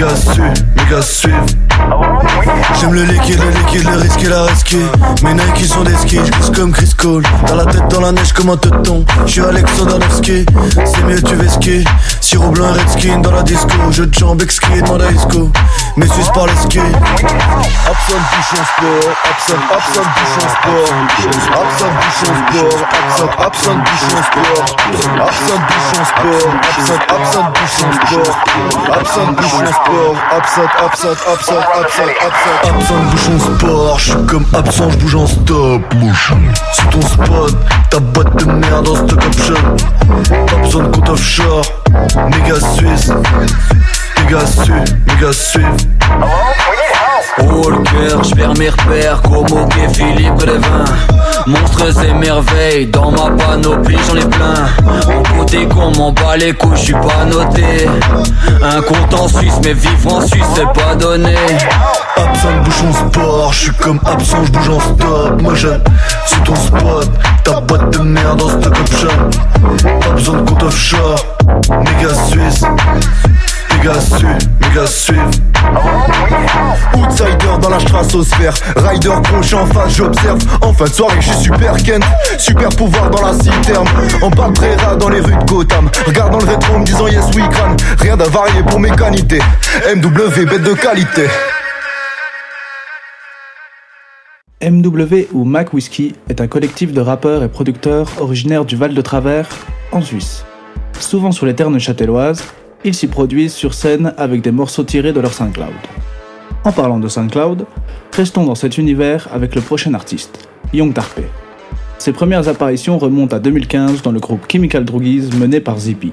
Suivent, 0.00 0.54
mes 0.76 0.90
gars 0.90 1.02
suivent. 1.02 1.56
J'aime 2.80 2.94
le 2.94 3.02
liquide, 3.02 3.38
le 3.38 3.50
liquide, 3.50 3.84
le 3.84 3.98
risque 3.98 4.24
et 4.24 4.28
la 4.28 4.44
risqué. 4.44 4.78
Mes 5.22 5.34
Nike 5.34 5.66
sont 5.66 5.84
des 5.84 5.94
skis, 5.94 6.20
je 6.42 6.50
comme 6.52 6.72
Chris 6.72 6.90
Cole. 6.96 7.22
Dans 7.46 7.56
la 7.56 7.66
tête, 7.66 7.86
dans 7.90 8.00
la 8.00 8.12
neige 8.12 8.32
comme 8.32 8.48
un 8.48 8.56
teuton. 8.56 9.04
Je 9.26 9.32
suis 9.32 9.40
Alexander 9.42 9.98
Nevsky, 9.98 10.46
c'est 10.86 11.04
mieux 11.04 11.20
tu 11.20 11.34
veux 11.34 11.46
ski. 12.30 12.36
Sirop 12.36 12.52
blanc 12.52 12.74
et 12.74 12.78
red 12.78 12.88
skin 12.90 13.18
dans 13.18 13.32
la 13.32 13.42
disco. 13.42 13.76
Jeu 13.90 14.06
de 14.06 14.14
jambes 14.14 14.42
exquis, 14.42 14.82
demande 14.82 15.02
à 15.02 15.10
Isco. 15.10 15.50
Mes 15.96 16.06
Suisses 16.06 16.30
par 16.32 16.46
les 16.46 16.56
skis. 16.56 16.78
Absent 16.78 18.20
bouchon 18.30 18.62
sport, 18.70 19.10
absent, 19.30 19.60
absent 19.74 20.06
bouchon 20.14 20.46
sport. 20.54 20.90
Absent 21.60 21.92
bouchon 22.00 22.32
sport, 22.40 22.78
absent, 23.00 23.30
absent 23.46 23.76
bouchon 23.76 24.22
sport. 24.22 24.64
Absent 25.26 25.60
bouchon 25.68 26.04
sport, 26.04 26.50
absent, 26.76 27.00
absent 27.08 27.46
bouchon 27.54 27.90
sport. 27.92 28.34
Absent 28.92 29.28
bouchon 29.32 29.66
sport, 29.66 30.14
absent, 30.36 30.68
absent, 30.84 31.16
absent, 31.32 31.62
absent, 31.80 32.10
absent. 32.26 32.56
Absent 32.64 33.00
bouchon 33.10 33.38
sport, 33.38 33.98
je 33.98 34.04
suis 34.04 34.26
comme 34.26 34.46
absent, 34.54 34.90
je 34.90 34.96
bouge 34.98 35.14
en 35.16 35.26
stop 35.26 35.94
motion. 35.94 36.38
Sur 36.72 36.88
ton 36.90 37.00
spot, 37.02 37.54
ta 37.90 37.98
boîte 37.98 38.36
de 38.36 38.44
merde 38.44 38.88
en 38.88 38.94
stock 38.94 39.24
option. 39.26 39.54
Pas 40.46 40.56
besoin 40.56 40.84
de 40.84 40.88
compte 40.88 41.08
offshore, 41.08 41.62
méga 42.28 42.60
suisse. 42.60 43.10
Méga 44.18 44.46
su, 44.46 44.72
méga 45.06 45.32
suisse. 45.32 45.88
Oh 46.20 46.26
le 46.70 47.09
cœur, 47.84 48.24
je 48.24 48.34
perds 48.34 48.54
mes 48.58 48.68
repères 48.68 49.22
comme 49.22 49.52
au 49.52 49.68
Philippe 49.92 50.36
Grévin 50.36 50.84
Monstres 51.46 52.04
et 52.04 52.12
merveilles, 52.12 52.86
dans 52.86 53.10
ma 53.10 53.30
panoplie 53.30 53.96
j'en 54.06 54.16
ai 54.16 54.26
plein. 54.26 54.54
Mon 55.08 55.22
côté 55.38 55.66
qu'on 55.66 55.90
m'en 55.96 56.12
bat 56.12 56.36
les 56.36 56.52
couilles, 56.52 56.76
je 56.76 56.82
suis 56.82 56.92
pas 56.92 57.24
noté. 57.26 57.88
Un 58.62 58.82
compte 58.82 59.14
en 59.14 59.28
Suisse, 59.28 59.58
mais 59.64 59.72
vivre 59.72 60.14
en 60.14 60.20
Suisse 60.20 60.44
c'est 60.54 60.72
pas 60.72 60.94
donné. 60.94 61.34
Absent 62.16 62.48
bouchon 62.64 62.92
sport, 62.92 63.52
je 63.52 63.58
suis 63.58 63.72
comme 63.72 64.00
absent, 64.04 64.44
je 64.44 64.52
bouge 64.52 64.68
en 64.68 64.80
stop 64.80 65.42
Moi 65.42 65.54
j'aime 65.54 65.82
sur 66.26 66.42
ton 66.42 66.54
spot, 66.54 67.08
ta 67.44 67.60
boîte 67.60 67.90
de 67.90 67.98
merde 68.00 68.42
en 68.42 68.48
stock 68.48 68.78
option. 68.78 69.08
Pas 70.00 70.10
besoin 70.10 70.36
de 70.36 70.50
compte 70.50 70.62
offshore, 70.62 71.24
méga 71.70 72.14
suisse 72.28 72.64
Méga 73.80 73.98
su, 73.98 74.26
méga 74.60 74.86
suisse 74.86 75.40
Outsider 76.94 77.58
dans 77.62 77.70
la 77.70 77.80
stratosphère. 77.80 78.52
Rider 78.76 79.14
gauche 79.32 79.54
en 79.54 79.64
face 79.66 79.96
j'observe. 79.96 80.38
En 80.60 80.74
fin 80.74 80.84
de 80.84 80.90
soirée 80.90 81.16
je 81.20 81.30
suis 81.30 81.44
super 81.44 81.74
Kent. 81.82 82.04
Super 82.36 82.68
pouvoir 82.68 83.08
dans 83.08 83.26
la 83.26 83.32
citerne. 83.32 83.88
En 84.20 84.28
bas 84.28 84.50
de 84.50 84.98
dans 84.98 85.08
les 85.08 85.20
rues 85.20 85.34
de 85.34 85.44
Gotham. 85.44 85.88
Regarde 86.06 86.32
dans 86.32 86.40
le 86.40 86.50
rétro 86.50 86.78
me 86.78 86.84
disant 86.84 87.06
yes 87.06 87.24
we 87.34 87.42
can. 87.56 87.74
Rien 88.00 88.18
d'avarié 88.18 88.62
pour 88.64 88.80
mes 88.80 88.90
qualités. 88.90 89.40
MW 89.94 90.44
bête 90.44 90.62
de 90.62 90.74
qualité. 90.74 91.26
MW 94.62 95.28
ou 95.32 95.44
Mac 95.44 95.72
Whiskey 95.72 96.12
est 96.28 96.42
un 96.42 96.48
collectif 96.48 96.92
de 96.92 97.00
rappeurs 97.00 97.42
et 97.42 97.48
producteurs 97.48 98.08
originaires 98.20 98.66
du 98.66 98.76
Val 98.76 98.92
de 98.92 99.00
Travers, 99.00 99.48
en 99.90 100.02
Suisse. 100.02 100.44
Souvent 100.98 101.32
sur 101.32 101.46
les 101.46 101.54
terres 101.54 101.70
châtelloises, 101.80 102.44
ils 102.84 102.94
s'y 102.94 103.06
produisent 103.06 103.54
sur 103.54 103.74
scène 103.74 104.14
avec 104.16 104.42
des 104.42 104.50
morceaux 104.50 104.84
tirés 104.84 105.12
de 105.12 105.20
leur 105.20 105.32
SoundCloud. 105.34 105.74
En 106.64 106.72
parlant 106.72 106.98
de 106.98 107.08
SoundCloud, 107.08 107.66
restons 108.14 108.44
dans 108.44 108.54
cet 108.54 108.78
univers 108.78 109.28
avec 109.32 109.54
le 109.54 109.60
prochain 109.60 109.94
artiste, 109.94 110.48
Young 110.72 110.92
Tarpe. 110.92 111.20
Ses 111.98 112.12
premières 112.12 112.48
apparitions 112.48 112.98
remontent 112.98 113.36
à 113.36 113.40
2015 113.40 114.02
dans 114.02 114.12
le 114.12 114.20
groupe 114.20 114.50
Chemical 114.50 114.84
Droogies 114.84 115.30
mené 115.38 115.60
par 115.60 115.78
Zippy. 115.78 116.12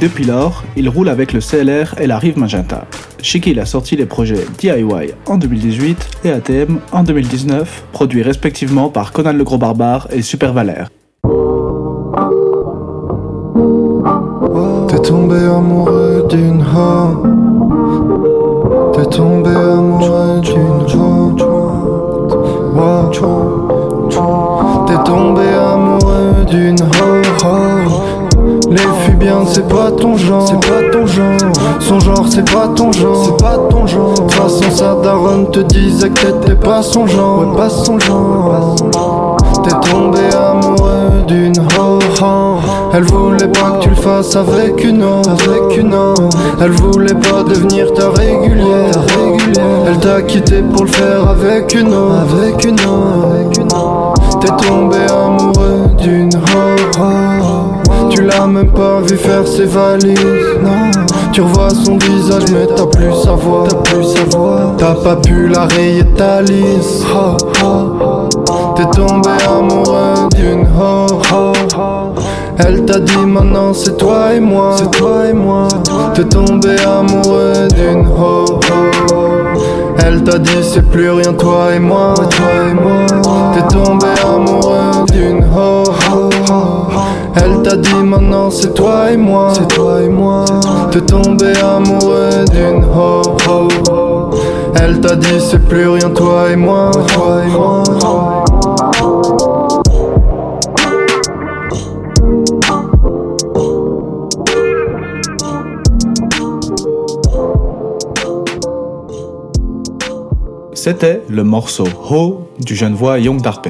Depuis 0.00 0.24
lors, 0.24 0.64
il 0.76 0.88
roule 0.88 1.08
avec 1.08 1.32
le 1.32 1.40
CLR 1.40 2.00
et 2.00 2.06
la 2.06 2.18
Rive 2.18 2.38
Magenta, 2.38 2.86
chez 3.22 3.40
a 3.58 3.66
sorti 3.66 3.96
les 3.96 4.06
projets 4.06 4.46
DIY 4.58 5.12
en 5.26 5.36
2018 5.36 6.18
et 6.24 6.30
ATM 6.30 6.78
en 6.92 7.02
2019, 7.02 7.84
produits 7.92 8.22
respectivement 8.22 8.88
par 8.88 9.12
Conan 9.12 9.32
le 9.32 9.44
Gros 9.44 9.58
Barbare 9.58 10.08
et 10.12 10.22
Super 10.22 10.52
Valère. 10.52 10.88
Tombé 15.10 15.38
amoureux 15.38 16.24
d'une 16.28 16.62
ho 16.62 17.22
T'es 18.92 19.06
tombé 19.06 19.50
amoureux 19.50 20.40
d'une 20.40 20.86
ho 20.94 21.32
Wow. 22.76 23.10
T'es 24.86 25.02
tombé 25.04 25.42
amoureux 25.52 26.44
d'une 26.48 26.80
ho 26.80 27.22
Les 28.70 28.76
filles 28.76 29.16
bien 29.16 29.44
c'est 29.46 29.66
pas 29.66 29.90
ton 29.90 30.16
genre. 30.16 30.46
C'est 30.46 30.60
pas 30.60 30.88
ton 30.92 31.04
genre. 31.06 31.52
Son 31.80 31.98
genre 31.98 32.26
c'est 32.28 32.48
pas 32.48 32.68
ton 32.68 32.92
genre. 32.92 33.24
C'est 33.24 33.44
pas 33.44 33.58
ton 33.68 33.86
genre. 33.88 34.12
De 34.12 34.20
toute 34.20 34.32
façon 34.32 35.46
te 35.50 35.60
disait 35.60 36.10
que 36.10 36.20
t'étais 36.20 36.54
pas 36.54 36.82
son 36.82 37.08
genre. 37.08 37.40
Ouais 37.40 37.56
pas 37.56 37.68
son 37.68 37.98
genre 37.98 39.29
T'es 39.62 39.90
tombé 39.90 40.20
amoureux 40.34 41.24
d'une 41.26 41.58
ho 41.78 41.98
Elle 42.94 43.04
voulait 43.04 43.48
pas 43.48 43.72
que 43.72 43.82
tu 43.82 43.88
le 43.90 43.94
fasses 43.94 44.34
avec 44.36 44.82
une 44.84 45.02
autre 45.02 45.30
Avec 45.30 45.76
une 45.76 45.94
autre. 45.94 46.28
Elle 46.60 46.72
voulait 46.72 47.14
pas 47.14 47.42
devenir 47.42 47.92
ta 47.92 48.10
régulière 48.10 48.94
régulière. 49.16 49.84
Elle 49.86 49.98
t'a 49.98 50.22
quitté 50.22 50.62
pour 50.62 50.84
le 50.84 50.90
faire 50.90 51.28
avec 51.28 51.74
une 51.74 51.92
autre 51.92 52.14
Avec 52.32 52.66
une 52.66 52.80
autre 52.80 54.14
T'es 54.40 54.66
tombé 54.66 54.96
amoureux 55.10 55.88
d'une 55.98 56.30
ho 56.34 58.10
Tu 58.10 58.22
l'as 58.22 58.46
même 58.46 58.72
pas 58.72 59.00
vu 59.00 59.16
faire 59.16 59.46
ses 59.46 59.66
valises 59.66 60.18
Non. 60.62 60.90
Tu 61.32 61.42
revois 61.42 61.70
son 61.70 61.96
visage 61.98 62.44
mais 62.52 62.66
t'as 62.74 62.86
plus 62.86 63.12
sa 63.22 63.32
voix 63.32 63.64
T'as 63.68 63.76
plus 63.76 64.04
sa 64.04 64.36
voix. 64.36 64.74
T'as 64.78 64.94
pas 64.94 65.16
pu 65.16 65.48
la 65.48 65.66
rayer 65.66 66.04
ta. 66.16 66.40
T'es 68.80 68.86
tombé 68.96 69.28
amoureux 69.46 70.30
d'une 70.34 70.62
ho, 70.62 71.06
ho. 71.30 71.52
Elle 72.56 72.86
t'a 72.86 72.98
dit 72.98 73.26
maintenant 73.26 73.74
c'est 73.74 73.98
toi 73.98 74.32
et 74.32 74.40
moi 74.40 74.74
C'est 74.78 74.90
toi 74.92 75.28
et 75.28 75.34
moi 75.34 75.68
T'es 76.14 76.24
tombé 76.24 76.76
amoureux 76.80 77.68
d'une 77.74 78.06
ho, 78.06 78.46
ho. 78.46 79.20
Elle 79.98 80.24
t'a 80.24 80.38
dit 80.38 80.62
c'est 80.62 80.88
plus 80.88 81.10
rien 81.10 81.34
toi 81.34 81.74
et 81.74 81.78
moi 81.78 82.14
Toi 82.14 82.46
et 82.70 82.72
moi 82.72 83.06
T'es 83.52 83.74
tombé 83.74 84.06
amoureux 84.24 85.04
d'une 85.12 85.44
ho, 85.44 85.82
ho. 86.10 86.30
Elle 87.36 87.60
t'a 87.60 87.76
dit 87.76 88.02
maintenant 88.02 88.48
c'est 88.50 88.72
toi 88.72 89.10
et 89.12 89.18
moi 89.18 89.52
C'est 89.52 89.68
toi 89.68 90.00
et 90.00 90.08
moi 90.08 90.46
T'es 90.90 91.02
tombé 91.02 91.52
amoureux 91.58 92.46
d'une 92.50 92.82
ho, 92.82 93.20
ho. 93.46 93.68
Elle 94.82 95.00
t'a 95.00 95.16
dit 95.16 95.38
c'est 95.38 95.62
plus 95.68 95.86
rien 95.86 96.08
toi 96.08 96.50
et 96.50 96.56
moi 96.56 96.90
Toi 97.14 97.42
et 97.44 97.50
moi 97.50 97.82
C'était 110.82 111.20
le 111.28 111.44
morceau 111.44 111.86
Ho 112.08 112.48
du 112.58 112.74
jeune 112.74 112.94
voix 112.94 113.18
Young 113.18 113.42
Darpe. 113.42 113.68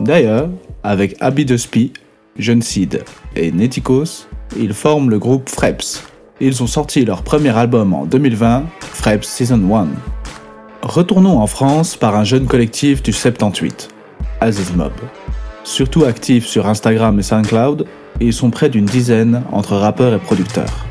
D'ailleurs, 0.00 0.48
avec 0.82 1.14
Abby 1.20 1.44
Despy, 1.44 1.92
Jeune 2.38 2.62
Seed 2.62 3.04
et 3.36 3.52
Netikos, 3.52 4.26
ils 4.58 4.72
forment 4.72 5.10
le 5.10 5.18
groupe 5.18 5.50
Freps. 5.50 6.02
Ils 6.40 6.62
ont 6.62 6.66
sorti 6.66 7.04
leur 7.04 7.24
premier 7.24 7.54
album 7.54 7.92
en 7.92 8.06
2020, 8.06 8.62
Freps 8.80 9.28
Season 9.28 9.60
1. 9.70 9.88
Retournons 10.80 11.40
en 11.40 11.46
France 11.46 11.94
par 11.94 12.16
un 12.16 12.24
jeune 12.24 12.46
collectif 12.46 13.02
du 13.02 13.12
78, 13.12 13.90
Aziz 14.40 14.74
Mob. 14.74 14.92
Surtout 15.62 16.04
actifs 16.04 16.46
sur 16.46 16.66
Instagram 16.68 17.18
et 17.18 17.22
SoundCloud, 17.22 17.84
ils 18.18 18.32
sont 18.32 18.48
près 18.48 18.70
d'une 18.70 18.86
dizaine 18.86 19.42
entre 19.52 19.76
rappeurs 19.76 20.14
et 20.14 20.18
producteurs. 20.18 20.86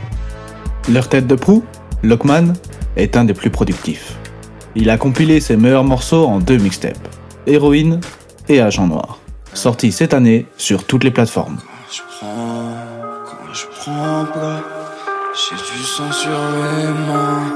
Leur 0.92 1.10
tête 1.10 1.26
de 1.26 1.34
proue, 1.34 1.64
Lockman, 2.04 2.54
est 2.98 3.18
un 3.18 3.26
des 3.26 3.34
plus 3.34 3.50
productifs. 3.50 4.16
Il 4.78 4.90
a 4.90 4.98
compilé 4.98 5.40
ses 5.40 5.56
meilleurs 5.56 5.86
morceaux 5.86 6.26
en 6.26 6.40
deux 6.40 6.58
mixtapes, 6.58 7.08
Héroïne 7.48 8.02
et 8.50 8.60
Agent 8.60 8.88
Noir, 8.88 9.20
sortis 9.54 9.94
cette 9.94 10.14
année 10.14 10.48
sur 10.58 10.84
toutes 10.84 11.06
les 11.06 11.12
plateformes. 11.12 11.60
je 11.90 12.02
prends, 12.02 12.74
quand 13.26 13.54
je 13.54 13.66
prends 13.68 14.26
plat, 14.34 14.62
j'ai 15.34 15.56
du 15.56 15.82
sang 15.82 16.12
sur 16.12 16.30
les 16.30 16.88
mains. 17.08 17.54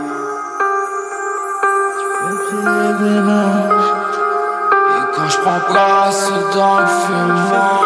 Et 4.87 5.15
quand 5.15 5.29
je 5.29 5.37
prends 5.39 5.59
place 5.69 6.31
dans 6.55 6.79
le 6.79 6.87
fumant, 6.87 7.81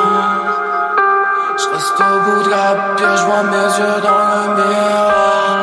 je 1.57 1.73
reste 1.73 1.99
au 1.99 2.19
bout 2.23 2.43
de 2.43 2.49
la 2.51 2.95
pierre, 2.95 3.17
je 3.17 3.23
vois 3.25 3.43
mes 3.43 3.69
yeux 3.79 4.01
dans 4.03 4.19
le 4.45 4.63
miroir. 4.63 5.62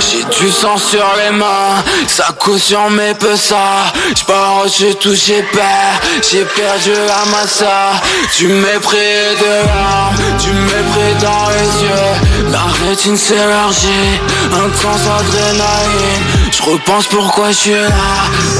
J'ai 0.00 0.24
du 0.24 0.50
sang 0.50 0.76
sur 0.76 1.06
les 1.18 1.36
mains, 1.36 1.82
ça 2.06 2.28
caution 2.38 2.90
mes 2.90 3.14
peu 3.14 3.36
ça. 3.36 3.92
J'pars, 4.16 4.66
j'ai 4.68 4.94
touché 4.94 5.42
père, 5.52 6.00
j'ai 6.30 6.44
perdu 6.44 6.92
la 6.92 7.30
massa. 7.30 7.92
Du 8.36 8.48
mépris 8.48 8.96
et 8.96 9.36
de 9.36 9.66
larmes, 9.66 10.16
du 10.40 10.52
mépris 10.52 11.14
dans 11.20 11.48
les 11.50 11.84
yeux. 11.84 12.50
La 12.52 12.86
rétine 12.86 13.16
s'élargit, 13.16 14.20
intense 14.52 15.06
adrénaline. 15.20 16.39
Je 16.62 16.70
repense 16.70 17.06
pourquoi 17.06 17.50
je 17.50 17.56
suis 17.56 17.70
là. 17.72 17.86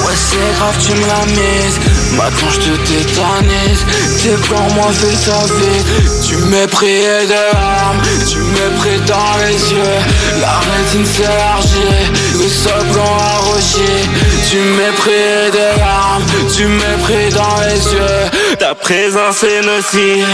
Ouais 0.05 0.15
c'est 0.15 0.57
grave 0.57 0.77
tu 0.85 0.93
me 0.93 1.07
l'as 1.07 1.27
mise 1.27 1.79
Maintenant 2.17 2.51
je 2.51 2.61
te 2.61 2.77
tétanise 2.87 3.85
Tes 4.23 4.37
plans 4.49 4.69
moi 4.75 4.91
fais 4.93 5.15
sa 5.15 5.45
vie 5.55 5.85
Tu 6.27 6.37
mépris 6.37 6.87
et 6.87 7.27
de 7.27 7.53
larmes. 7.53 8.01
Tu 8.29 8.39
mépris 8.39 9.01
dans 9.07 9.37
les 9.45 9.73
yeux. 9.73 10.01
La 10.41 10.61
rétine 10.61 11.05
s'élargit. 11.05 12.11
Le 12.35 12.49
sol 12.49 12.87
blanc 12.93 13.17
arrogé 13.35 14.09
Tu 14.49 14.57
mépris 14.57 15.13
et 15.13 15.51
de 15.51 15.79
larmes. 15.79 16.25
Tu 16.57 16.67
mépris 16.67 17.31
dans 17.35 17.61
les 17.61 17.95
yeux 17.95 18.30
Ta 18.61 18.75
présence 18.75 19.43
est 19.43 19.63
nocive. 19.63 20.29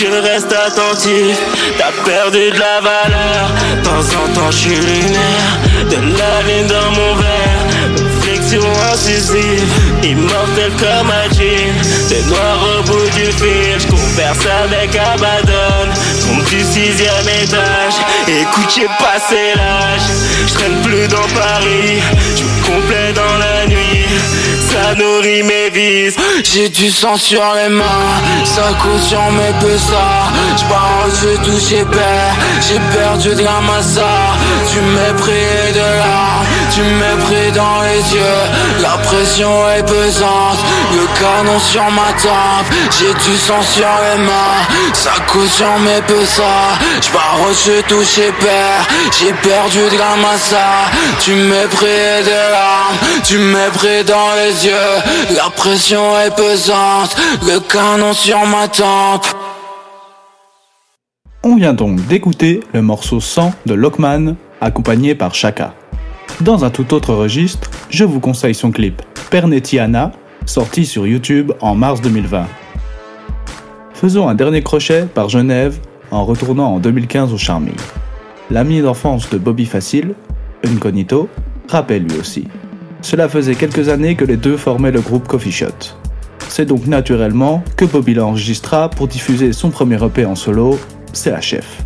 Je 0.00 0.06
reste 0.06 0.50
attentif. 0.50 1.36
T'as 1.76 1.92
perdu 2.02 2.50
de 2.50 2.58
la 2.58 2.80
valeur. 2.80 3.50
De 3.76 3.84
temps 3.84 4.16
en 4.16 4.32
temps 4.32 4.50
je 4.50 4.56
suis 4.56 4.74
lunaire. 4.74 5.58
De 5.90 5.96
la 5.96 6.42
ligne 6.48 6.66
dans 6.66 6.90
mon 6.92 7.14
verre. 7.16 7.66
Flexion 8.22 8.62
incisive. 8.90 9.68
Immortel 10.02 10.72
comme 10.78 11.10
un 11.10 11.28
jean. 11.34 11.74
Des 12.08 12.22
noirs 12.22 12.58
au 12.78 12.82
bout 12.84 13.10
du 13.10 13.26
fil. 13.32 13.78
J'converse 13.78 14.46
avec 14.64 14.96
Abaddon. 14.96 15.92
Tombe 16.22 16.44
du 16.44 16.60
sixième 16.62 17.28
étage. 17.42 17.98
Écoute 18.28 18.72
j'ai 18.74 18.88
passé 18.98 19.52
l'âge. 19.56 20.08
J'traîne 20.46 20.80
plus 20.82 21.06
dans 21.08 21.28
Paris. 21.38 22.00
J'me 22.34 22.62
complais 22.64 23.12
dans 23.12 23.36
la 23.36 23.66
nuit 23.66 23.87
Ça 24.88 24.94
nourrit 24.94 25.42
mes 25.42 25.68
vices. 25.68 26.16
J'ai 26.42 26.70
du 26.70 26.90
sang 26.90 27.16
sur 27.18 27.42
les 27.56 27.68
mains 27.68 27.84
Ça 28.44 28.72
coule 28.80 29.02
sur 29.02 29.20
mes 29.32 29.52
pesas 29.60 30.32
J'pars 30.56 31.08
j'ai 31.20 31.36
touché 31.38 31.84
père 31.84 32.34
J'ai 32.66 32.80
perdu 32.96 33.34
de 33.34 33.42
la 33.42 33.60
massa. 33.60 34.08
Tu 34.72 34.80
mépris 34.80 35.72
de 35.74 35.98
larmes 35.98 36.46
Tu 36.74 36.80
mépris 36.80 37.52
dans 37.52 37.82
les 37.82 38.00
yeux. 38.16 38.80
La 38.80 38.96
pression 38.98 39.68
est 39.76 39.82
pesante 39.82 40.60
Le 40.94 41.04
canon 41.20 41.58
sur 41.58 41.84
ma 41.90 42.10
tempe. 42.22 42.68
J'ai 42.98 43.12
du 43.12 43.36
sang 43.36 43.60
sur 43.60 43.88
les 44.04 44.22
mains 44.22 44.64
Ça 44.92 45.12
coule 45.26 45.48
sur 45.48 45.78
mes 45.78 46.00
pesas 46.06 46.78
J'pars 47.00 47.38
j'ai 47.64 47.82
touché 47.82 48.32
père 48.40 48.86
J'ai 49.18 49.32
perdu 49.32 49.78
de 49.92 49.98
la 49.98 50.16
massa. 50.16 50.90
Tu 51.20 51.32
mépris 51.32 52.24
de 52.24 52.52
larmes. 52.52 52.96
Tu 53.24 53.38
mépris 53.38 54.04
dans 54.04 54.34
les 54.36 54.66
yeux. 54.66 55.34
La 55.36 55.50
pression 55.50 56.18
est 56.18 56.34
pesante. 56.34 57.16
Le 57.42 57.60
canon 57.60 58.12
sur 58.12 58.44
ma 58.46 58.68
tempe. 58.68 59.26
On 61.44 61.56
vient 61.56 61.72
donc 61.72 62.04
d'écouter 62.06 62.60
le 62.72 62.82
morceau 62.82 63.20
100 63.20 63.52
de 63.64 63.74
Lockman, 63.74 64.34
accompagné 64.60 65.14
par 65.14 65.34
Chaka. 65.34 65.72
Dans 66.40 66.64
un 66.64 66.70
tout 66.70 66.92
autre 66.94 67.14
registre, 67.14 67.70
je 67.90 68.04
vous 68.04 68.20
conseille 68.20 68.54
son 68.54 68.70
clip 68.70 69.02
Pernetiana, 69.30 70.12
sorti 70.46 70.84
sur 70.84 71.06
YouTube 71.06 71.52
en 71.60 71.74
mars 71.74 72.00
2020. 72.00 72.46
Faisons 74.00 74.28
un 74.28 74.36
dernier 74.36 74.62
crochet 74.62 75.06
par 75.12 75.28
Genève 75.28 75.80
en 76.12 76.24
retournant 76.24 76.72
en 76.76 76.78
2015 76.78 77.32
au 77.32 77.36
Charmy. 77.36 77.72
L'ami 78.48 78.80
d'enfance 78.80 79.28
de 79.28 79.38
Bobby 79.38 79.66
Facile, 79.66 80.14
Incognito, 80.64 81.28
rappelle 81.68 82.04
lui 82.04 82.16
aussi. 82.16 82.46
Cela 83.02 83.28
faisait 83.28 83.56
quelques 83.56 83.88
années 83.88 84.14
que 84.14 84.24
les 84.24 84.36
deux 84.36 84.56
formaient 84.56 84.92
le 84.92 85.00
groupe 85.00 85.26
Coffee 85.26 85.50
Shot. 85.50 85.96
C'est 86.46 86.64
donc 86.64 86.86
naturellement 86.86 87.64
que 87.76 87.86
Bobby 87.86 88.14
l'enregistra 88.14 88.88
pour 88.88 89.08
diffuser 89.08 89.52
son 89.52 89.70
premier 89.70 90.00
EP 90.00 90.24
en 90.24 90.36
solo, 90.36 90.78
C'est 91.12 91.32
la 91.32 91.40
chef. 91.40 91.82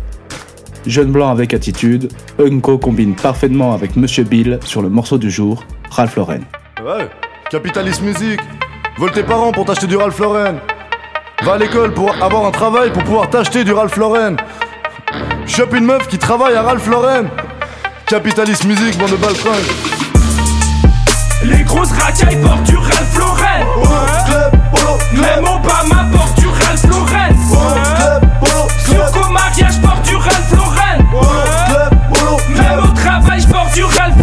Jeune 0.85 1.11
blanc 1.11 1.31
avec 1.31 1.55
attitude, 1.55 2.09
Unco 2.37 2.77
combine 2.77 3.15
parfaitement 3.15 3.73
avec 3.73 3.95
Monsieur 3.95 4.23
Bill 4.23 4.59
sur 4.65 4.83
le 4.83 4.89
morceau 4.89 5.17
du 5.17 5.31
jour, 5.31 5.63
Ralph 5.89 6.15
Lauren. 6.15 6.41
Ouais, 6.85 7.09
capitaliste 7.49 8.03
musique. 8.03 8.41
Vole 8.99 9.13
tes 9.13 9.23
parents 9.23 9.51
pour 9.51 9.65
t'acheter 9.65 9.87
du 9.87 9.95
Ralph 9.95 10.19
Lauren. 10.19 10.59
Va 11.43 11.53
à 11.53 11.57
l'école 11.57 11.93
pour 11.93 12.15
avoir 12.23 12.45
un 12.45 12.51
travail 12.51 12.89
pour 12.91 13.03
pouvoir 13.03 13.29
t'acheter 13.29 13.65
du 13.65 13.73
Ralph 13.73 13.97
Lauren. 13.97 14.37
Chope 15.45 15.75
une 15.75 15.83
meuf 15.83 16.07
qui 16.07 16.17
travaille 16.17 16.55
à 16.55 16.61
Ralph 16.61 16.87
Lauren. 16.87 17.25
Capitaliste 18.05 18.63
musique, 18.63 18.97
bande 18.97 19.11
de 19.11 19.17
baltringues. 19.17 19.53
Les 21.43 21.63
grosses 21.63 21.91
racailles 21.91 22.41
portent 22.41 22.63
du 22.63 22.77
Ralph 22.77 23.17
Lauren. 23.17 23.65
Même 25.13 25.43
Obama 25.43 26.05
porte 26.13 26.39
du 26.39 26.47
Ralph 26.47 26.85
Lauren. 26.89 27.35
Sur 28.85 29.11
qu'au 29.11 29.29
mariage 29.29 29.81
porte 29.81 30.03
du 30.07 30.15
Ralph 30.15 30.51
Lauren. 30.55 30.97
Même 32.55 32.79
au 32.79 32.95
travail 32.95 33.41
je 33.41 33.47
porte 33.47 33.73
du 33.73 33.83
Ralph 33.83 34.22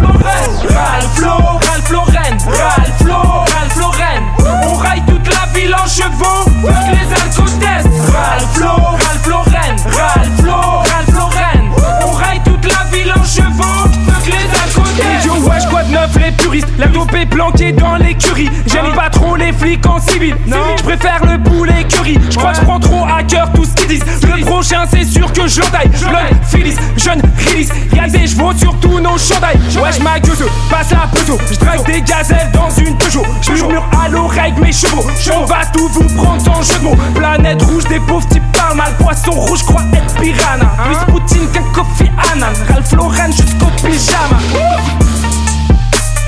La 16.81 16.87
dope 16.87 17.13
est 17.13 17.27
planquée 17.27 17.73
dans 17.73 17.95
l'écurie. 17.95 18.49
J'aime 18.65 18.91
pas 18.95 19.11
trop 19.11 19.35
les 19.35 19.53
flics 19.53 19.85
en 19.85 19.99
civil. 19.99 20.35
Non, 20.47 20.57
je 20.75 20.81
préfère 20.81 21.21
le 21.23 21.37
poulet 21.37 21.83
curry. 21.87 22.17
Je 22.27 22.35
crois 22.35 22.53
que 22.53 22.57
je 22.57 22.61
prends 22.63 22.79
trop 22.79 23.05
à 23.05 23.21
cœur 23.21 23.51
tout 23.53 23.63
ce 23.63 23.75
qu'ils 23.75 23.99
disent. 23.99 24.03
Le 24.23 24.43
prochain, 24.43 24.85
c'est 24.89 25.05
sûr 25.05 25.31
que 25.31 25.47
je 25.47 25.61
l'entaille. 25.61 25.89
Blood, 25.89 26.39
Phyllis, 26.49 26.75
jeune, 26.97 27.21
release. 27.37 27.69
Y'a 27.93 28.07
des 28.07 28.25
chevaux 28.25 28.51
sur 28.57 28.73
tous 28.79 28.99
nos 28.99 29.15
chandails. 29.15 29.59
Wesh, 29.79 29.99
ma 29.99 30.19
gueuse, 30.19 30.43
passe 30.71 30.89
la 30.89 31.07
peso. 31.13 31.37
Je 31.51 31.59
drague 31.59 31.85
des 31.85 32.01
gazelles 32.01 32.49
dans 32.51 32.71
une 32.71 32.97
Peugeot. 32.97 33.25
Je 33.43 33.51
murmure 33.51 33.85
à 34.03 34.09
l'oreille 34.09 34.53
mes 34.59 34.71
chevaux. 34.71 35.05
On 35.39 35.45
va 35.45 35.63
tout 35.71 35.87
vous 35.87 36.15
prendre 36.15 36.41
sans 36.41 36.63
jeu 36.63 36.79
de 36.79 36.83
mots. 36.85 36.97
Planète 37.13 37.61
rouge, 37.61 37.83
des 37.89 37.99
pauvres 37.99 38.27
types 38.29 38.41
parlent 38.53 38.77
mal. 38.77 38.91
Poisson 38.97 39.33
rouge, 39.33 39.61
crois 39.65 39.83
être 39.93 40.15
piranha. 40.19 40.71
Plus 40.83 41.13
Poutine 41.13 41.47
qu'un 41.53 41.61
Kofi 41.73 42.09
Annan. 42.33 42.53
Ralph 42.73 42.91
Lauren 42.93 43.31
jusqu'au 43.31 43.69
pyjama. 43.85 44.39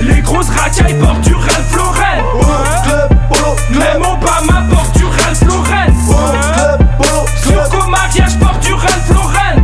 Les 0.02 0.22
grosses 0.22 0.50
racailles 0.50 0.96
portent 1.00 1.22
du 1.22 1.34
Ralph 1.34 1.76
Lauren. 1.76 2.24
Même 3.72 4.02
Obama 4.02 4.64
porte 4.70 4.98
du 4.98 5.06
Ralph 5.06 5.42
Lauren. 5.48 5.94
Sur 7.44 7.70
qu'au 7.70 7.88
mariage 7.90 8.38
porte 8.40 8.60
du 8.60 8.74
Ralph 8.74 9.10
Lauren. 9.14 9.64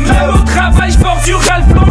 Même 0.00 0.30
au 0.34 0.38
travail 0.44 0.90
je 0.90 0.98
porte 0.98 1.24
du 1.24 1.34
Ralph 1.34 1.68
Lauren. 1.74 1.86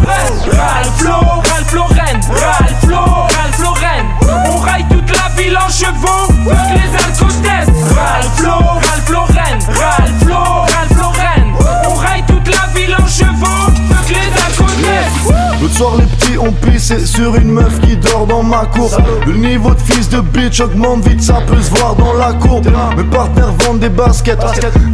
Ralph 0.56 1.02
Lauren, 1.02 1.42
Ralph 1.52 1.72
Lauren, 1.72 2.20
Ralph 2.30 2.84
Lauren, 2.88 3.28
Ralph 3.36 3.58
Lauren. 3.60 4.04
On 4.50 4.56
raille 4.58 4.86
toute 4.90 5.10
la 5.16 5.28
ville 5.36 5.56
en 5.56 5.68
chevaux. 5.68 6.26
Fuck 6.44 6.70
les 6.74 6.90
alcotestes. 6.96 7.70
Ralph 7.94 8.40
Lauren, 8.42 8.80
Ralph 8.80 9.08
Lauren, 9.10 9.58
Ralph 9.68 10.24
Lauren, 10.26 10.66
Ralph 10.66 10.96
Lauren. 10.96 11.44
On 11.88 11.94
raille 11.94 12.24
toute 12.26 12.48
la 12.48 12.66
ville 12.74 12.94
en 12.94 13.06
chevaux. 13.06 13.72
Fuck 13.90 14.08
les 14.08 14.30
alcotestes. 14.42 15.60
L'autre 15.60 15.74
soir, 15.74 15.94
les 15.96 16.15
ont 16.38 16.52
pissé 16.52 17.04
sur 17.04 17.34
une 17.36 17.50
meuf 17.52 17.80
qui 17.80 17.96
dort 17.96 18.26
dans 18.26 18.42
ma 18.42 18.66
cour. 18.66 18.90
Le 19.26 19.34
niveau 19.34 19.74
de 19.74 19.80
fils 19.80 20.08
de 20.08 20.20
bitch 20.20 20.60
augmente 20.60 21.06
vite, 21.06 21.22
ça 21.22 21.40
peut 21.46 21.60
se 21.60 21.70
voir 21.70 21.94
dans 21.96 22.12
la 22.14 22.32
cour. 22.34 22.62
Mes 22.96 23.04
partenaires 23.04 23.52
vendent 23.60 23.80
des 23.80 23.88
baskets, 23.88 24.38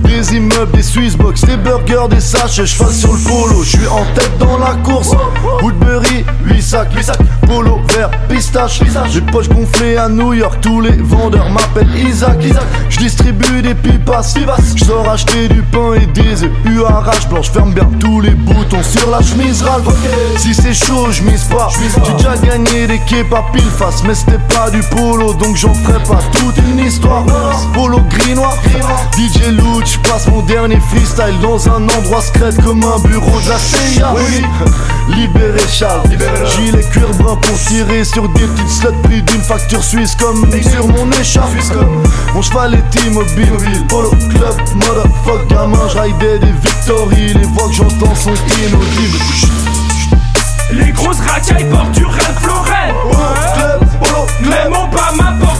des 0.04 0.36
immeubles, 0.36 0.72
des 0.72 0.82
Swissbox, 0.82 1.42
des 1.42 1.56
burgers, 1.56 2.08
des 2.10 2.20
sachets. 2.20 2.66
Cheval 2.66 2.92
sur 2.92 3.12
le 3.12 3.18
polo, 3.18 3.62
je 3.62 3.76
suis 3.76 3.86
en 3.86 4.04
tête 4.14 4.38
dans 4.38 4.58
la 4.58 4.74
course. 4.82 5.10
Woodbury, 5.62 6.24
8 6.44 6.62
sacs, 6.62 6.88
polo 7.46 7.80
vert, 7.94 8.10
pistache. 8.28 8.80
J'ai 9.10 9.20
poches 9.20 9.48
gonflées 9.48 9.96
à 9.96 10.08
New 10.08 10.32
York, 10.34 10.58
tous 10.60 10.80
les 10.80 10.96
vendeurs 10.96 11.50
m'appellent 11.50 11.94
Isaac. 11.96 12.38
Je 12.88 12.98
distribue 12.98 13.62
des 13.62 13.74
pipas, 13.74 14.22
je 14.76 14.84
sors 14.84 15.08
acheter 15.08 15.48
du 15.48 15.62
pain 15.62 15.94
et 15.94 16.06
des 16.06 16.44
œufs. 16.44 16.50
U 16.66 16.82
arrache 16.84 17.28
blanche, 17.28 17.50
ferme 17.50 17.72
bien 17.72 17.88
tous 17.98 18.20
les 18.20 18.30
boutons 18.30 18.82
sur 18.82 19.10
la 19.10 19.20
chemise 19.20 19.62
Ralph. 19.62 19.88
Si 20.36 20.54
c'est 20.54 20.74
chaud, 20.74 21.08
je 21.10 21.22
pas. 21.38 21.68
J'ai 22.04 22.12
déjà 22.14 22.36
gagné 22.36 22.86
des 22.86 23.00
à 23.34 23.42
pile 23.52 23.70
face, 23.78 24.02
mais 24.04 24.14
c'était 24.14 24.38
pas 24.54 24.70
du 24.70 24.80
polo, 24.80 25.32
donc 25.34 25.56
j'en 25.56 25.72
ferai 25.74 26.02
pas 26.02 26.18
toute 26.32 26.56
une 26.58 26.78
histoire. 26.78 27.24
Polo 27.74 28.00
gris 28.10 28.34
noir, 28.34 28.56
DJ 29.16 29.48
Loot, 29.52 29.86
je 29.86 29.98
passe 30.08 30.28
mon 30.28 30.42
dernier 30.42 30.78
freestyle 30.80 31.38
dans 31.40 31.68
un 31.68 31.88
endroit 31.88 32.20
secret 32.20 32.50
comme 32.64 32.84
un 32.84 32.98
bureau 33.08 33.40
de 33.40 33.48
la 33.48 33.58
CIA. 33.58 34.14
Oui, 34.14 34.44
libéré 35.16 35.60
Charles, 35.70 36.02
gilet 36.56 36.82
cuir 36.92 37.08
brun 37.18 37.36
pour 37.36 37.58
tirer 37.58 38.04
sur 38.04 38.28
des 38.30 38.46
petites 38.46 38.68
slots 38.68 38.92
prix 39.02 39.22
d'une 39.22 39.42
facture 39.42 39.82
suisse 39.82 40.14
comme 40.16 40.46
sur 40.62 40.86
mon 40.88 41.10
écharpe. 41.12 41.50
Mon 42.34 42.42
cheval 42.42 42.74
est 42.74 43.04
immobile, 43.06 43.86
polo 43.88 44.10
club, 44.10 44.56
motherfuck 44.74 45.48
gamin, 45.48 45.88
je 45.88 46.38
des 46.38 46.52
victories, 46.62 47.34
les 47.34 47.46
voix 47.46 47.68
que 47.68 47.74
j'entends 47.74 48.14
sont 48.14 48.30
inaudibles. 48.30 49.81
Les 50.70 50.92
grosses 50.92 51.20
racailles 51.20 51.68
portent 51.70 51.92
du 51.92 52.04
Ralph 52.04 52.46
Lauren. 52.46 52.94
Club, 53.54 53.88
polo, 54.00 54.26
Même 54.40 54.72
Obama 54.72 55.34
porte 55.40 55.42
du 55.42 55.46
Ralph 55.46 55.51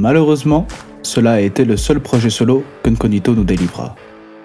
Malheureusement, 0.00 0.66
cela 1.02 1.32
a 1.32 1.40
été 1.40 1.66
le 1.66 1.76
seul 1.76 2.00
projet 2.00 2.30
solo 2.30 2.64
qu'Unconito 2.82 3.34
nous 3.34 3.44
délivra. 3.44 3.96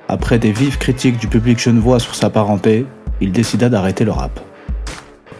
Après 0.09 0.37
des 0.37 0.51
vives 0.51 0.77
critiques 0.77 1.17
du 1.17 1.29
public 1.29 1.57
genevois 1.57 2.01
sur 2.01 2.13
sa 2.13 2.29
parenté, 2.29 2.85
il 3.21 3.31
décida 3.31 3.69
d'arrêter 3.69 4.03
le 4.03 4.11
rap. 4.11 4.37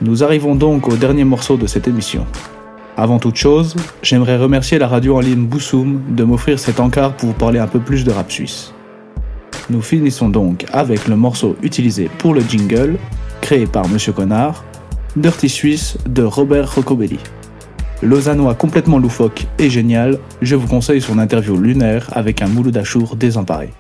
Nous 0.02 0.24
arrivons 0.24 0.56
donc 0.56 0.88
au 0.88 0.96
dernier 0.96 1.26
morceau 1.26 1.58
de 1.58 1.68
cette 1.68 1.90
émission. 1.90 2.26
Avant 2.96 3.20
toute 3.20 3.36
chose, 3.36 3.76
j'aimerais 4.04 4.38
remercier 4.38 4.80
la 4.80 4.88
radio 4.88 5.18
en 5.18 5.20
ligne 5.20 5.48
Boussoum 5.48 6.02
de 6.16 6.24
m'offrir 6.24 6.60
cet 6.60 6.80
encart 6.80 7.18
pour 7.18 7.28
vous 7.28 7.36
parler 7.36 7.60
un 7.60 7.68
peu 7.68 7.82
plus 7.82 8.06
de 8.06 8.12
rap 8.12 8.32
suisse. 8.32 8.74
Nous 9.70 9.82
finissons 9.82 10.30
donc 10.30 10.64
avec 10.72 11.10
le 11.10 11.18
morceau 11.18 11.58
utilisé 11.62 12.10
pour 12.20 12.34
le 12.34 12.40
jingle, 12.40 12.96
créé 13.42 13.66
par 13.66 13.90
Monsieur 13.90 14.14
Connard, 14.14 14.64
Dirty 15.18 15.50
Suisse 15.50 15.98
de 16.08 16.24
Robert 16.24 16.74
Rocobelli. 16.74 17.20
Lausannois 18.06 18.54
complètement 18.54 19.00
loufoque 19.00 19.48
et 19.58 19.68
génial, 19.68 20.20
je 20.44 20.56
vous 20.56 20.68
conseille 20.68 21.02
son 21.02 21.18
interview 21.18 21.58
lunaire 21.58 22.08
avec 22.14 22.44
un 22.44 22.48
Mouloud 22.48 22.78
Achour 22.78 23.16
désemparé. 23.16 23.72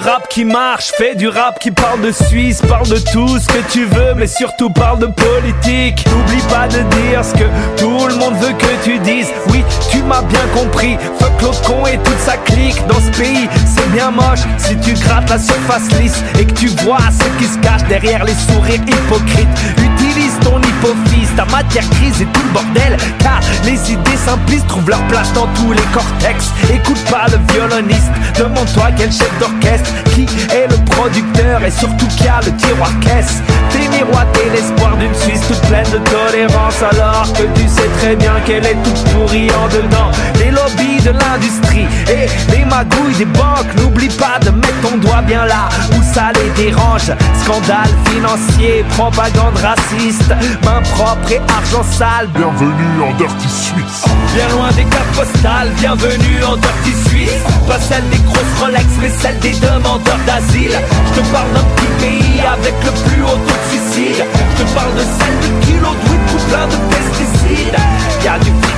Rap 0.00 0.28
qui 0.28 0.44
marche, 0.44 0.92
fais 0.96 1.14
du 1.14 1.28
rap 1.28 1.58
qui 1.58 1.70
parle 1.70 2.00
de 2.00 2.10
Suisse, 2.10 2.62
parle 2.66 2.88
de 2.88 2.98
tout 2.98 3.38
ce 3.38 3.46
que 3.46 3.70
tu 3.70 3.84
veux, 3.84 4.14
mais 4.16 4.26
surtout 4.26 4.70
parle 4.70 4.98
de 4.98 5.06
politique. 5.06 6.04
N'oublie 6.06 6.42
pas 6.48 6.68
de 6.68 6.82
dire 6.82 7.24
ce 7.24 7.34
que 7.34 7.44
tout 7.76 8.06
le 8.08 8.14
monde 8.14 8.34
veut 8.40 8.52
que 8.52 8.84
tu 8.84 8.98
dises. 9.00 9.28
Oui, 9.50 9.62
tu 9.90 10.02
m'as 10.02 10.22
bien 10.22 10.46
compris. 10.54 10.96
Fuck 11.18 11.42
l'autre 11.42 11.62
con 11.62 11.86
et 11.86 11.98
toute 11.98 12.20
sa 12.20 12.36
clique. 12.38 12.80
Dans 12.86 13.00
ce 13.00 13.10
pays, 13.18 13.48
c'est 13.66 13.90
bien 13.92 14.10
moche 14.10 14.40
si 14.58 14.76
tu 14.78 14.94
grattes 14.94 15.28
la 15.28 15.38
surface 15.38 15.90
lisse 16.00 16.22
et 16.38 16.44
que 16.44 16.52
tu 16.52 16.68
vois 16.68 16.98
ce 17.10 17.38
qui 17.38 17.50
se 17.50 17.58
cache 17.58 17.84
derrière 17.88 18.24
les 18.24 18.34
sourires 18.34 18.80
hypocrites. 18.86 19.48
Utilise 19.78 20.38
ton 20.40 20.60
hypophyse, 20.60 21.30
ta 21.36 21.44
matière 21.46 21.88
grise 21.90 22.22
et 22.22 22.26
tout 22.26 22.42
le 22.42 22.52
bordel. 22.52 22.96
Car 23.18 23.40
les 23.64 23.92
idées 23.92 24.16
simplistes 24.16 24.66
trouvent 24.68 24.88
leur 24.88 25.02
place 25.08 25.32
dans 25.34 25.46
tous 25.54 25.72
les 25.72 25.82
cortex. 25.92 26.50
Écoute 26.72 27.02
pas 27.10 27.26
le 27.28 27.38
violoniste, 27.52 28.10
demande-toi 28.38 28.88
quel 28.96 29.12
chef 29.12 29.30
d'orchestre, 29.38 29.89
qui 30.14 30.26
est 30.54 30.68
le 30.68 30.84
producteur 30.84 31.64
et 31.64 31.70
surtout 31.70 32.06
qui 32.08 32.26
a 32.26 32.40
le 32.44 32.54
tiroir 32.56 32.90
caisse. 33.00 33.42
T'es 33.70 33.88
miroité 33.88 34.40
l'espoir 34.52 34.96
d'une 34.96 35.14
Suisse 35.14 35.40
toute 35.46 35.60
pleine 35.68 35.88
de 35.90 35.98
tolérance 36.10 36.82
alors 36.82 37.32
que 37.32 37.44
tu 37.58 37.68
sais 37.68 37.88
très 37.98 38.16
bien 38.16 38.34
qu'elle 38.44 38.66
est 38.66 38.76
toute 38.82 39.04
pourrie 39.10 39.48
en 39.50 39.68
dedans. 39.68 40.10
Les 40.38 40.50
lobbies 40.50 40.89
de 41.04 41.10
l'industrie 41.10 41.86
et 42.08 42.26
les 42.52 42.64
magouilles 42.64 43.14
des 43.16 43.24
banques, 43.24 43.74
n'oublie 43.76 44.08
pas 44.08 44.38
de 44.40 44.50
mettre 44.50 44.80
ton 44.82 44.96
doigt 44.98 45.22
bien 45.22 45.44
là 45.46 45.68
où 45.96 46.02
ça 46.14 46.32
les 46.34 46.50
dérange. 46.62 47.12
Scandale 47.42 47.90
financier, 48.12 48.84
propagande 48.96 49.56
raciste, 49.56 50.34
main 50.64 50.82
propre 50.94 51.32
et 51.32 51.40
argent 51.56 51.84
sale. 51.84 52.28
Bienvenue 52.34 53.02
en 53.02 53.14
Dirty 53.16 53.48
Suisse. 53.48 54.04
Bien 54.34 54.48
loin 54.48 54.70
des 54.72 54.84
cartes 54.84 55.14
postales, 55.16 55.70
bienvenue 55.78 56.44
en 56.44 56.56
Dirty 56.56 56.94
Suisse 57.08 57.42
Pas 57.66 57.80
celle 57.80 58.08
des 58.10 58.18
grosses 58.18 58.60
Rolex, 58.60 58.86
mais 59.00 59.10
celle 59.20 59.38
des 59.40 59.52
demandeurs 59.54 60.20
d'asile 60.26 60.78
Je 61.06 61.20
te 61.20 61.26
parle 61.32 61.52
d'un 61.52 61.64
petit 61.74 61.92
pays 61.98 62.40
avec 62.40 62.74
le 62.84 62.92
plus 63.08 63.22
haut 63.22 63.26
taux 63.26 63.58
de 63.58 63.70
suicide 63.70 64.24
Je 64.56 64.62
te 64.62 64.70
parle 64.70 64.94
de 64.94 65.00
celle 65.00 65.38
de 65.40 65.66
kilos 65.66 65.96
de 66.04 66.10
weed 66.10 66.20
tout 66.30 66.44
plein 66.48 66.66
de 66.66 66.76
pesticides 66.94 67.76
Y'a 68.24 68.38
du 68.38 68.69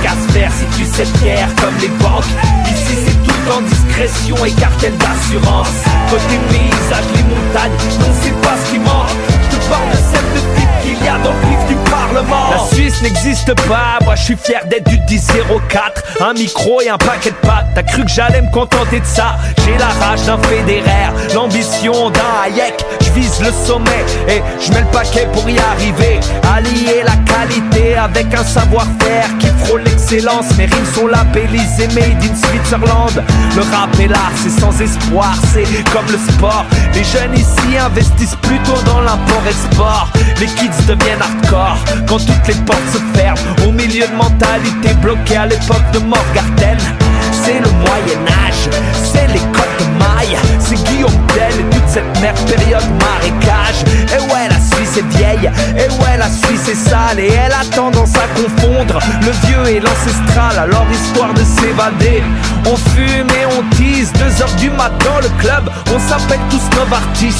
sais 0.93 1.05
fier 1.05 1.47
comme 1.59 1.75
les 1.81 1.87
banques. 1.87 2.23
Ici 2.67 2.95
c'est 3.05 3.23
tout 3.23 3.51
en 3.51 3.61
discrétion 3.61 4.45
et 4.45 4.51
cartel 4.51 4.93
d'assurance. 4.97 5.73
Côté 6.09 6.37
paysage, 6.49 7.05
les 7.15 7.23
montagnes, 7.23 7.71
non 7.99 8.13
c'est 8.21 8.41
pas 8.41 8.55
ce 8.63 8.71
qui 8.71 8.79
manque. 8.79 9.09
Je 9.51 9.57
te 9.57 9.69
parle 9.69 9.89
de 9.89 9.95
celle 9.95 10.29
de 10.35 10.82
le 11.01 11.47
pif 11.47 11.67
du 11.67 11.75
Parlement. 11.89 12.51
La 12.51 12.75
Suisse 12.75 13.01
n'existe 13.01 13.53
pas, 13.67 13.99
moi 14.03 14.15
je 14.15 14.23
suis 14.23 14.35
fier 14.35 14.61
d'être 14.67 14.87
du 14.89 14.97
10-04 14.97 16.21
Un 16.21 16.33
micro 16.33 16.81
et 16.81 16.89
un 16.89 16.97
paquet 16.97 17.31
de 17.31 17.47
pâtes, 17.47 17.67
t'as 17.73 17.83
cru 17.83 18.03
que 18.03 18.11
j'allais 18.11 18.41
me 18.41 18.51
contenter 18.51 18.99
de 18.99 19.05
ça? 19.05 19.37
J'ai 19.65 19.77
la 19.77 19.87
rage 20.05 20.23
d'un 20.23 20.37
fédéraire, 20.43 21.13
l'ambition 21.33 22.09
d'un 22.09 22.21
Hayek. 22.45 22.85
Je 23.01 23.11
vise 23.11 23.39
le 23.41 23.51
sommet 23.65 24.05
et 24.27 24.41
je 24.59 24.71
mets 24.73 24.81
le 24.81 24.87
paquet 24.87 25.27
pour 25.33 25.47
y 25.49 25.57
arriver. 25.59 26.19
Allier 26.55 27.03
la 27.03 27.15
qualité 27.31 27.95
avec 27.95 28.33
un 28.33 28.43
savoir-faire 28.43 29.29
qui 29.39 29.47
frôle 29.65 29.83
l'excellence. 29.83 30.45
Mes 30.57 30.65
rimes 30.65 30.85
sont 30.95 31.07
labellisées 31.07 31.87
made 31.89 32.23
in 32.23 32.35
Switzerland. 32.35 33.23
Le 33.55 33.61
rap 33.61 33.99
est 33.99 34.07
là, 34.07 34.31
c'est 34.35 34.59
sans 34.59 34.79
espoir, 34.81 35.33
c'est 35.53 35.65
comme 35.91 36.05
le 36.11 36.19
sport. 36.31 36.65
Les 36.93 37.03
jeunes 37.03 37.35
ici 37.35 37.77
investissent 37.77 38.37
plutôt 38.41 38.81
dans 38.85 39.01
l'import-export. 39.01 40.09
Les 40.39 40.47
kids 40.47 40.82
deviennent 40.85 41.21
hardcore 41.21 41.77
quand 42.07 42.19
toutes 42.19 42.47
les 42.47 42.55
portes 42.65 42.89
se 42.91 43.17
ferment. 43.17 43.39
Au 43.67 43.71
milieu 43.71 44.07
de 44.07 44.15
mentalité 44.15 44.93
bloquée 45.01 45.37
à 45.37 45.45
l'époque 45.45 45.89
de 45.93 45.99
Morgarten. 45.99 46.77
C'est 47.43 47.59
le 47.59 47.69
Moyen-Âge, 47.69 48.69
c'est 49.03 49.27
côtes 49.51 49.77
de 49.79 49.85
maille. 49.99 50.37
C'est 50.59 50.81
Guillaume 50.83 51.11
Tell 51.33 51.59
et 51.59 51.75
toute 51.75 51.87
cette 51.89 52.21
merde 52.21 52.37
période 52.47 52.83
marécage. 53.01 53.83
Et 54.13 54.21
ouais 54.31 54.47
la 54.49 54.59
Suisse 54.59 54.97
est 54.97 55.17
vieille, 55.17 55.51
et 55.77 55.89
ouais 56.01 56.17
la 56.17 56.29
Suisse 56.29 56.69
est 56.69 56.89
sale. 56.89 57.19
Et 57.19 57.33
elle 57.33 57.51
a 57.51 57.65
tendance 57.75 58.13
à 58.15 58.27
confondre 58.39 58.99
le 59.21 59.31
vieux 59.47 59.75
et 59.75 59.79
l'ancestral. 59.79 60.57
Alors 60.57 60.85
histoire 60.91 61.33
de 61.33 61.43
s'évader, 61.43 62.23
on 62.65 62.77
fume 62.91 63.29
et 63.29 63.45
on 63.57 63.75
tease. 63.75 64.11
Deux 64.13 64.41
heures 64.41 64.55
du 64.57 64.69
mat 64.69 64.91
dans 65.03 65.19
le 65.19 65.29
club, 65.39 65.69
on 65.93 65.99
s'appelle 65.99 66.39
tous 66.49 66.77
Novartis 66.77 67.35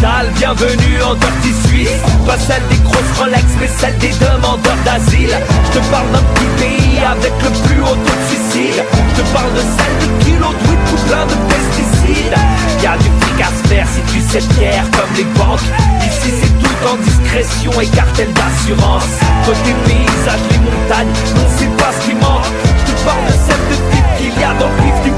des 0.00 0.30
bienvenue 0.38 1.02
en 1.02 1.14
Dirty 1.14 1.52
Suisse. 1.68 2.00
Pas 2.26 2.38
celle 2.38 2.62
des 2.70 2.78
grosses 2.84 3.18
Rolex, 3.18 3.44
mais 3.60 3.68
celle 3.68 3.96
des 3.98 4.12
demandeurs 4.12 4.80
d'asile. 4.84 5.36
Je 5.66 5.78
te 5.78 5.84
parle 5.90 6.10
d'un 6.12 6.22
petit 6.32 6.50
pays 6.58 6.98
avec 7.04 7.32
le 7.42 7.50
plus 7.68 7.80
haut 7.82 7.86
taux 7.86 8.16
de 8.20 8.26
suicide. 8.28 8.82
Je 9.16 9.22
te 9.22 9.26
parle 9.28 9.52
de 9.52 9.60
celle 9.60 9.96
de 10.00 10.24
kilos 10.24 10.54
de 10.54 10.90
tout 10.90 11.02
plein 11.06 11.26
de 11.26 11.36
pesticides. 11.52 12.34
Y'a 12.82 12.96
du 12.96 13.10
fric 13.20 13.40
à 13.40 13.68
faire 13.68 13.86
si 13.88 14.00
tu 14.12 14.20
sais 14.20 14.40
fier 14.54 14.82
comme 14.92 15.14
les 15.16 15.28
banques. 15.38 15.68
Ici 16.00 16.32
c'est 16.40 16.58
tout 16.58 16.80
en 16.88 16.96
discrétion 16.96 17.80
et 17.80 17.86
cartel 17.88 18.32
d'assurance. 18.32 19.10
Côté 19.44 19.74
paysage, 19.84 20.44
les 20.50 20.58
montagnes, 20.58 21.12
non 21.36 21.46
c'est 21.58 21.76
pas 21.76 21.92
ce 21.92 22.08
qui 22.08 22.14
manque. 22.14 22.48
Je 22.86 22.92
te 22.92 23.00
parle 23.04 23.26
de 23.26 23.36
celle 23.46 23.64
de 23.68 23.76
type 23.92 24.10
qu'il 24.16 24.40
y 24.40 24.44
a 24.44 24.54
dans 24.54 24.68
le 24.68 25.04
du 25.04 25.12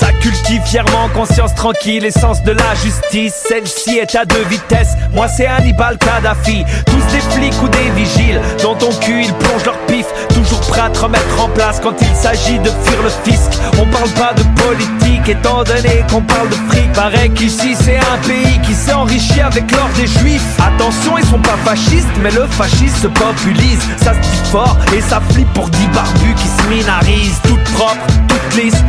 Ça 0.00 0.10
cultive 0.22 0.62
fièrement, 0.64 1.10
conscience 1.12 1.54
tranquille, 1.54 2.02
essence 2.06 2.42
de 2.44 2.52
la 2.52 2.74
justice. 2.82 3.34
Celle-ci 3.46 3.98
est 3.98 4.16
à 4.16 4.24
deux 4.24 4.42
vitesses, 4.48 4.94
moi 5.12 5.28
c'est 5.28 5.46
Hannibal 5.46 5.98
Kadhafi. 5.98 6.64
Tous 6.86 7.12
des 7.12 7.20
flics 7.20 7.62
ou 7.62 7.68
des 7.68 7.90
vigiles, 7.94 8.40
dans 8.62 8.74
ton 8.74 8.88
cul 9.00 9.24
ils 9.24 9.34
plongent 9.34 9.66
leur 9.66 9.78
pif. 9.86 10.06
Toujours 10.32 10.60
prêts 10.60 10.80
à 10.80 10.88
te 10.88 10.98
remettre 10.98 11.42
en 11.42 11.50
place 11.50 11.78
quand 11.82 11.94
il 12.00 12.16
s'agit 12.16 12.58
de 12.58 12.70
fuir 12.70 13.02
le 13.02 13.10
fisc. 13.30 13.60
On 13.78 13.84
parle 13.86 14.08
pas 14.10 14.32
de 14.32 14.44
politique 14.62 15.28
étant 15.28 15.62
donné 15.62 16.02
qu'on 16.10 16.22
parle 16.22 16.48
de 16.48 16.56
fric. 16.70 16.90
Paraît 16.94 17.28
qu'ici 17.28 17.76
c'est 17.78 17.98
un 17.98 18.26
pays 18.26 18.58
qui 18.62 18.72
s'est 18.72 18.94
enrichi 18.94 19.42
avec 19.42 19.70
l'or 19.72 19.88
des 19.96 20.06
juifs. 20.06 20.58
Attention 20.58 21.18
ils 21.18 21.26
sont 21.26 21.40
pas 21.40 21.58
fascistes 21.66 22.08
mais 22.22 22.30
le 22.30 22.46
fascisme 22.46 22.96
se 22.96 23.08
populise. 23.08 23.80
Ça 24.02 24.14
se 24.14 24.20
dit 24.20 24.50
fort 24.50 24.78
et 24.96 25.02
ça 25.02 25.20
flippe 25.32 25.52
pour 25.52 25.68
dix 25.68 25.86
barbus 25.88 26.34
qui 26.34 26.48
se 26.48 26.68
minarisent. 26.68 27.40
Toute 27.42 27.62
propre, 27.74 28.06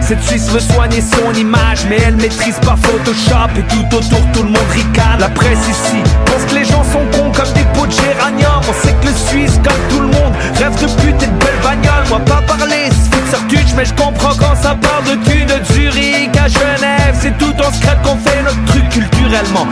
Cette 0.01 0.21
Suisse 0.21 0.47
veut 0.51 0.59
soigner 0.59 1.01
son 1.01 1.33
image 1.33 1.87
Mais 1.89 1.97
elle 2.05 2.15
maîtrise 2.17 2.59
pas 2.61 2.75
Photoshop 2.83 3.49
Et 3.57 3.63
tout 3.63 3.97
autour 3.97 4.21
tout 4.31 4.43
le 4.43 4.49
monde 4.49 4.69
ricane 4.71 5.19
La 5.19 5.29
presse 5.29 5.67
ici. 5.67 6.03
Pense 6.25 6.45
que 6.47 6.59
les 6.59 6.65
gens 6.65 6.83
sont 6.83 7.03
cons 7.13 7.31
comme 7.31 7.51
des 7.53 7.63
pots 7.73 7.87
de 7.87 7.91
géranium. 7.91 8.61
On 8.69 8.85
sait 8.85 8.93
que 9.01 9.07
le 9.07 9.13
Suisse 9.13 9.59
comme 9.63 9.81
tout 9.89 10.01
le 10.01 10.07
monde 10.07 10.33
Rêve 10.57 10.75
de 10.79 11.01
pute 11.01 11.23
et 11.23 11.25
de 11.25 11.31
belles 11.43 11.61
bagnoles. 11.63 12.07
Moi 12.09 12.19
pas 12.19 12.43
parler, 12.43 12.89
c'est 13.31 13.75
Mais 13.75 13.85
je 13.85 13.93
comprends 13.95 14.35
quand 14.35 14.55
ça 14.61 14.75
parle 14.75 15.03
de 15.05 15.15
thunes 15.25 15.47
De 15.47 15.73
Zurich 15.73 16.37
à 16.37 16.47
Genève. 16.47 17.15
C'est 17.19 17.35
tout 17.39 17.55
en 17.59 17.73
secret 17.73 17.97
qu'on 18.03 18.17
fait 18.17 18.43
notre 18.43 18.63
truc 18.65 18.87
culturellement 18.89 19.65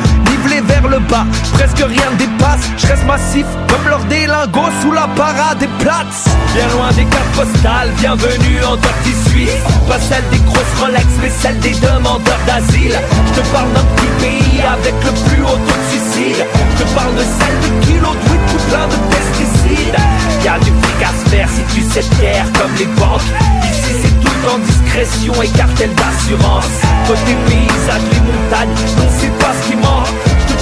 presque 1.53 1.77
rien 1.77 2.09
ne 2.11 2.17
dépasse. 2.17 2.65
Je 2.77 2.87
reste 2.87 3.05
massif 3.05 3.45
comme 3.69 3.87
lors 3.89 4.03
des 4.05 4.25
lingots 4.25 4.71
Sous 4.81 4.91
la 4.91 5.07
parade 5.15 5.59
des 5.59 5.69
plates. 5.79 6.17
Bien 6.53 6.67
loin 6.69 6.91
des 6.91 7.05
cartes 7.05 7.33
postales, 7.35 7.91
bienvenue 7.97 8.63
en 8.63 8.75
Dirty 8.75 9.13
Suisse 9.29 9.57
Pas 9.87 9.99
celle 9.99 10.23
des 10.31 10.39
grosses 10.45 10.75
Rolex 10.79 11.05
mais 11.21 11.29
celle 11.29 11.59
des 11.59 11.73
demandeurs 11.73 12.39
d'asile. 12.47 12.97
Je 13.27 13.41
te 13.41 13.47
parle 13.47 13.71
d'un 13.73 13.85
petit 13.95 14.11
pays 14.21 14.61
avec 14.61 14.93
le 15.03 15.11
plus 15.29 15.43
haut 15.43 15.59
taux 15.67 15.79
de 15.81 15.87
suicide. 15.91 16.45
Je 16.77 16.83
te 16.83 16.89
parle 16.95 17.13
de 17.15 17.25
celle 17.37 17.59
de 17.61 17.85
kilos 17.85 18.17
tout 18.49 18.57
plein 18.69 18.87
de 18.87 18.97
pesticides. 19.13 19.97
Y'a 20.43 20.59
du 20.59 20.71
fric 20.81 21.03
à 21.03 21.11
se 21.13 21.29
faire 21.29 21.49
si 21.49 21.75
tu 21.75 21.81
sais 21.81 22.07
taire 22.17 22.45
comme 22.53 22.73
les 22.77 22.89
banques. 22.99 23.21
Ici 23.63 23.93
c'est 24.01 24.19
tout 24.19 24.53
en 24.53 24.57
discrétion 24.59 25.41
et 25.41 25.47
cartel 25.49 25.89
d'assurance. 25.95 26.69
Côté 27.07 27.35
paysage, 27.47 28.01
les 28.11 28.19
montagnes, 28.19 28.75
non 28.97 29.03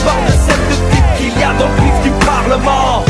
par 0.05 0.15
le 0.25 0.31
set 0.31 0.59
de 0.69 0.75
type 0.91 1.09
qu'il 1.17 1.39
y 1.39 1.43
a 1.43 1.53
dans 1.53 1.67
le 1.67 1.75
pif 1.75 2.01
du 2.03 2.11
Parlement 2.25 3.00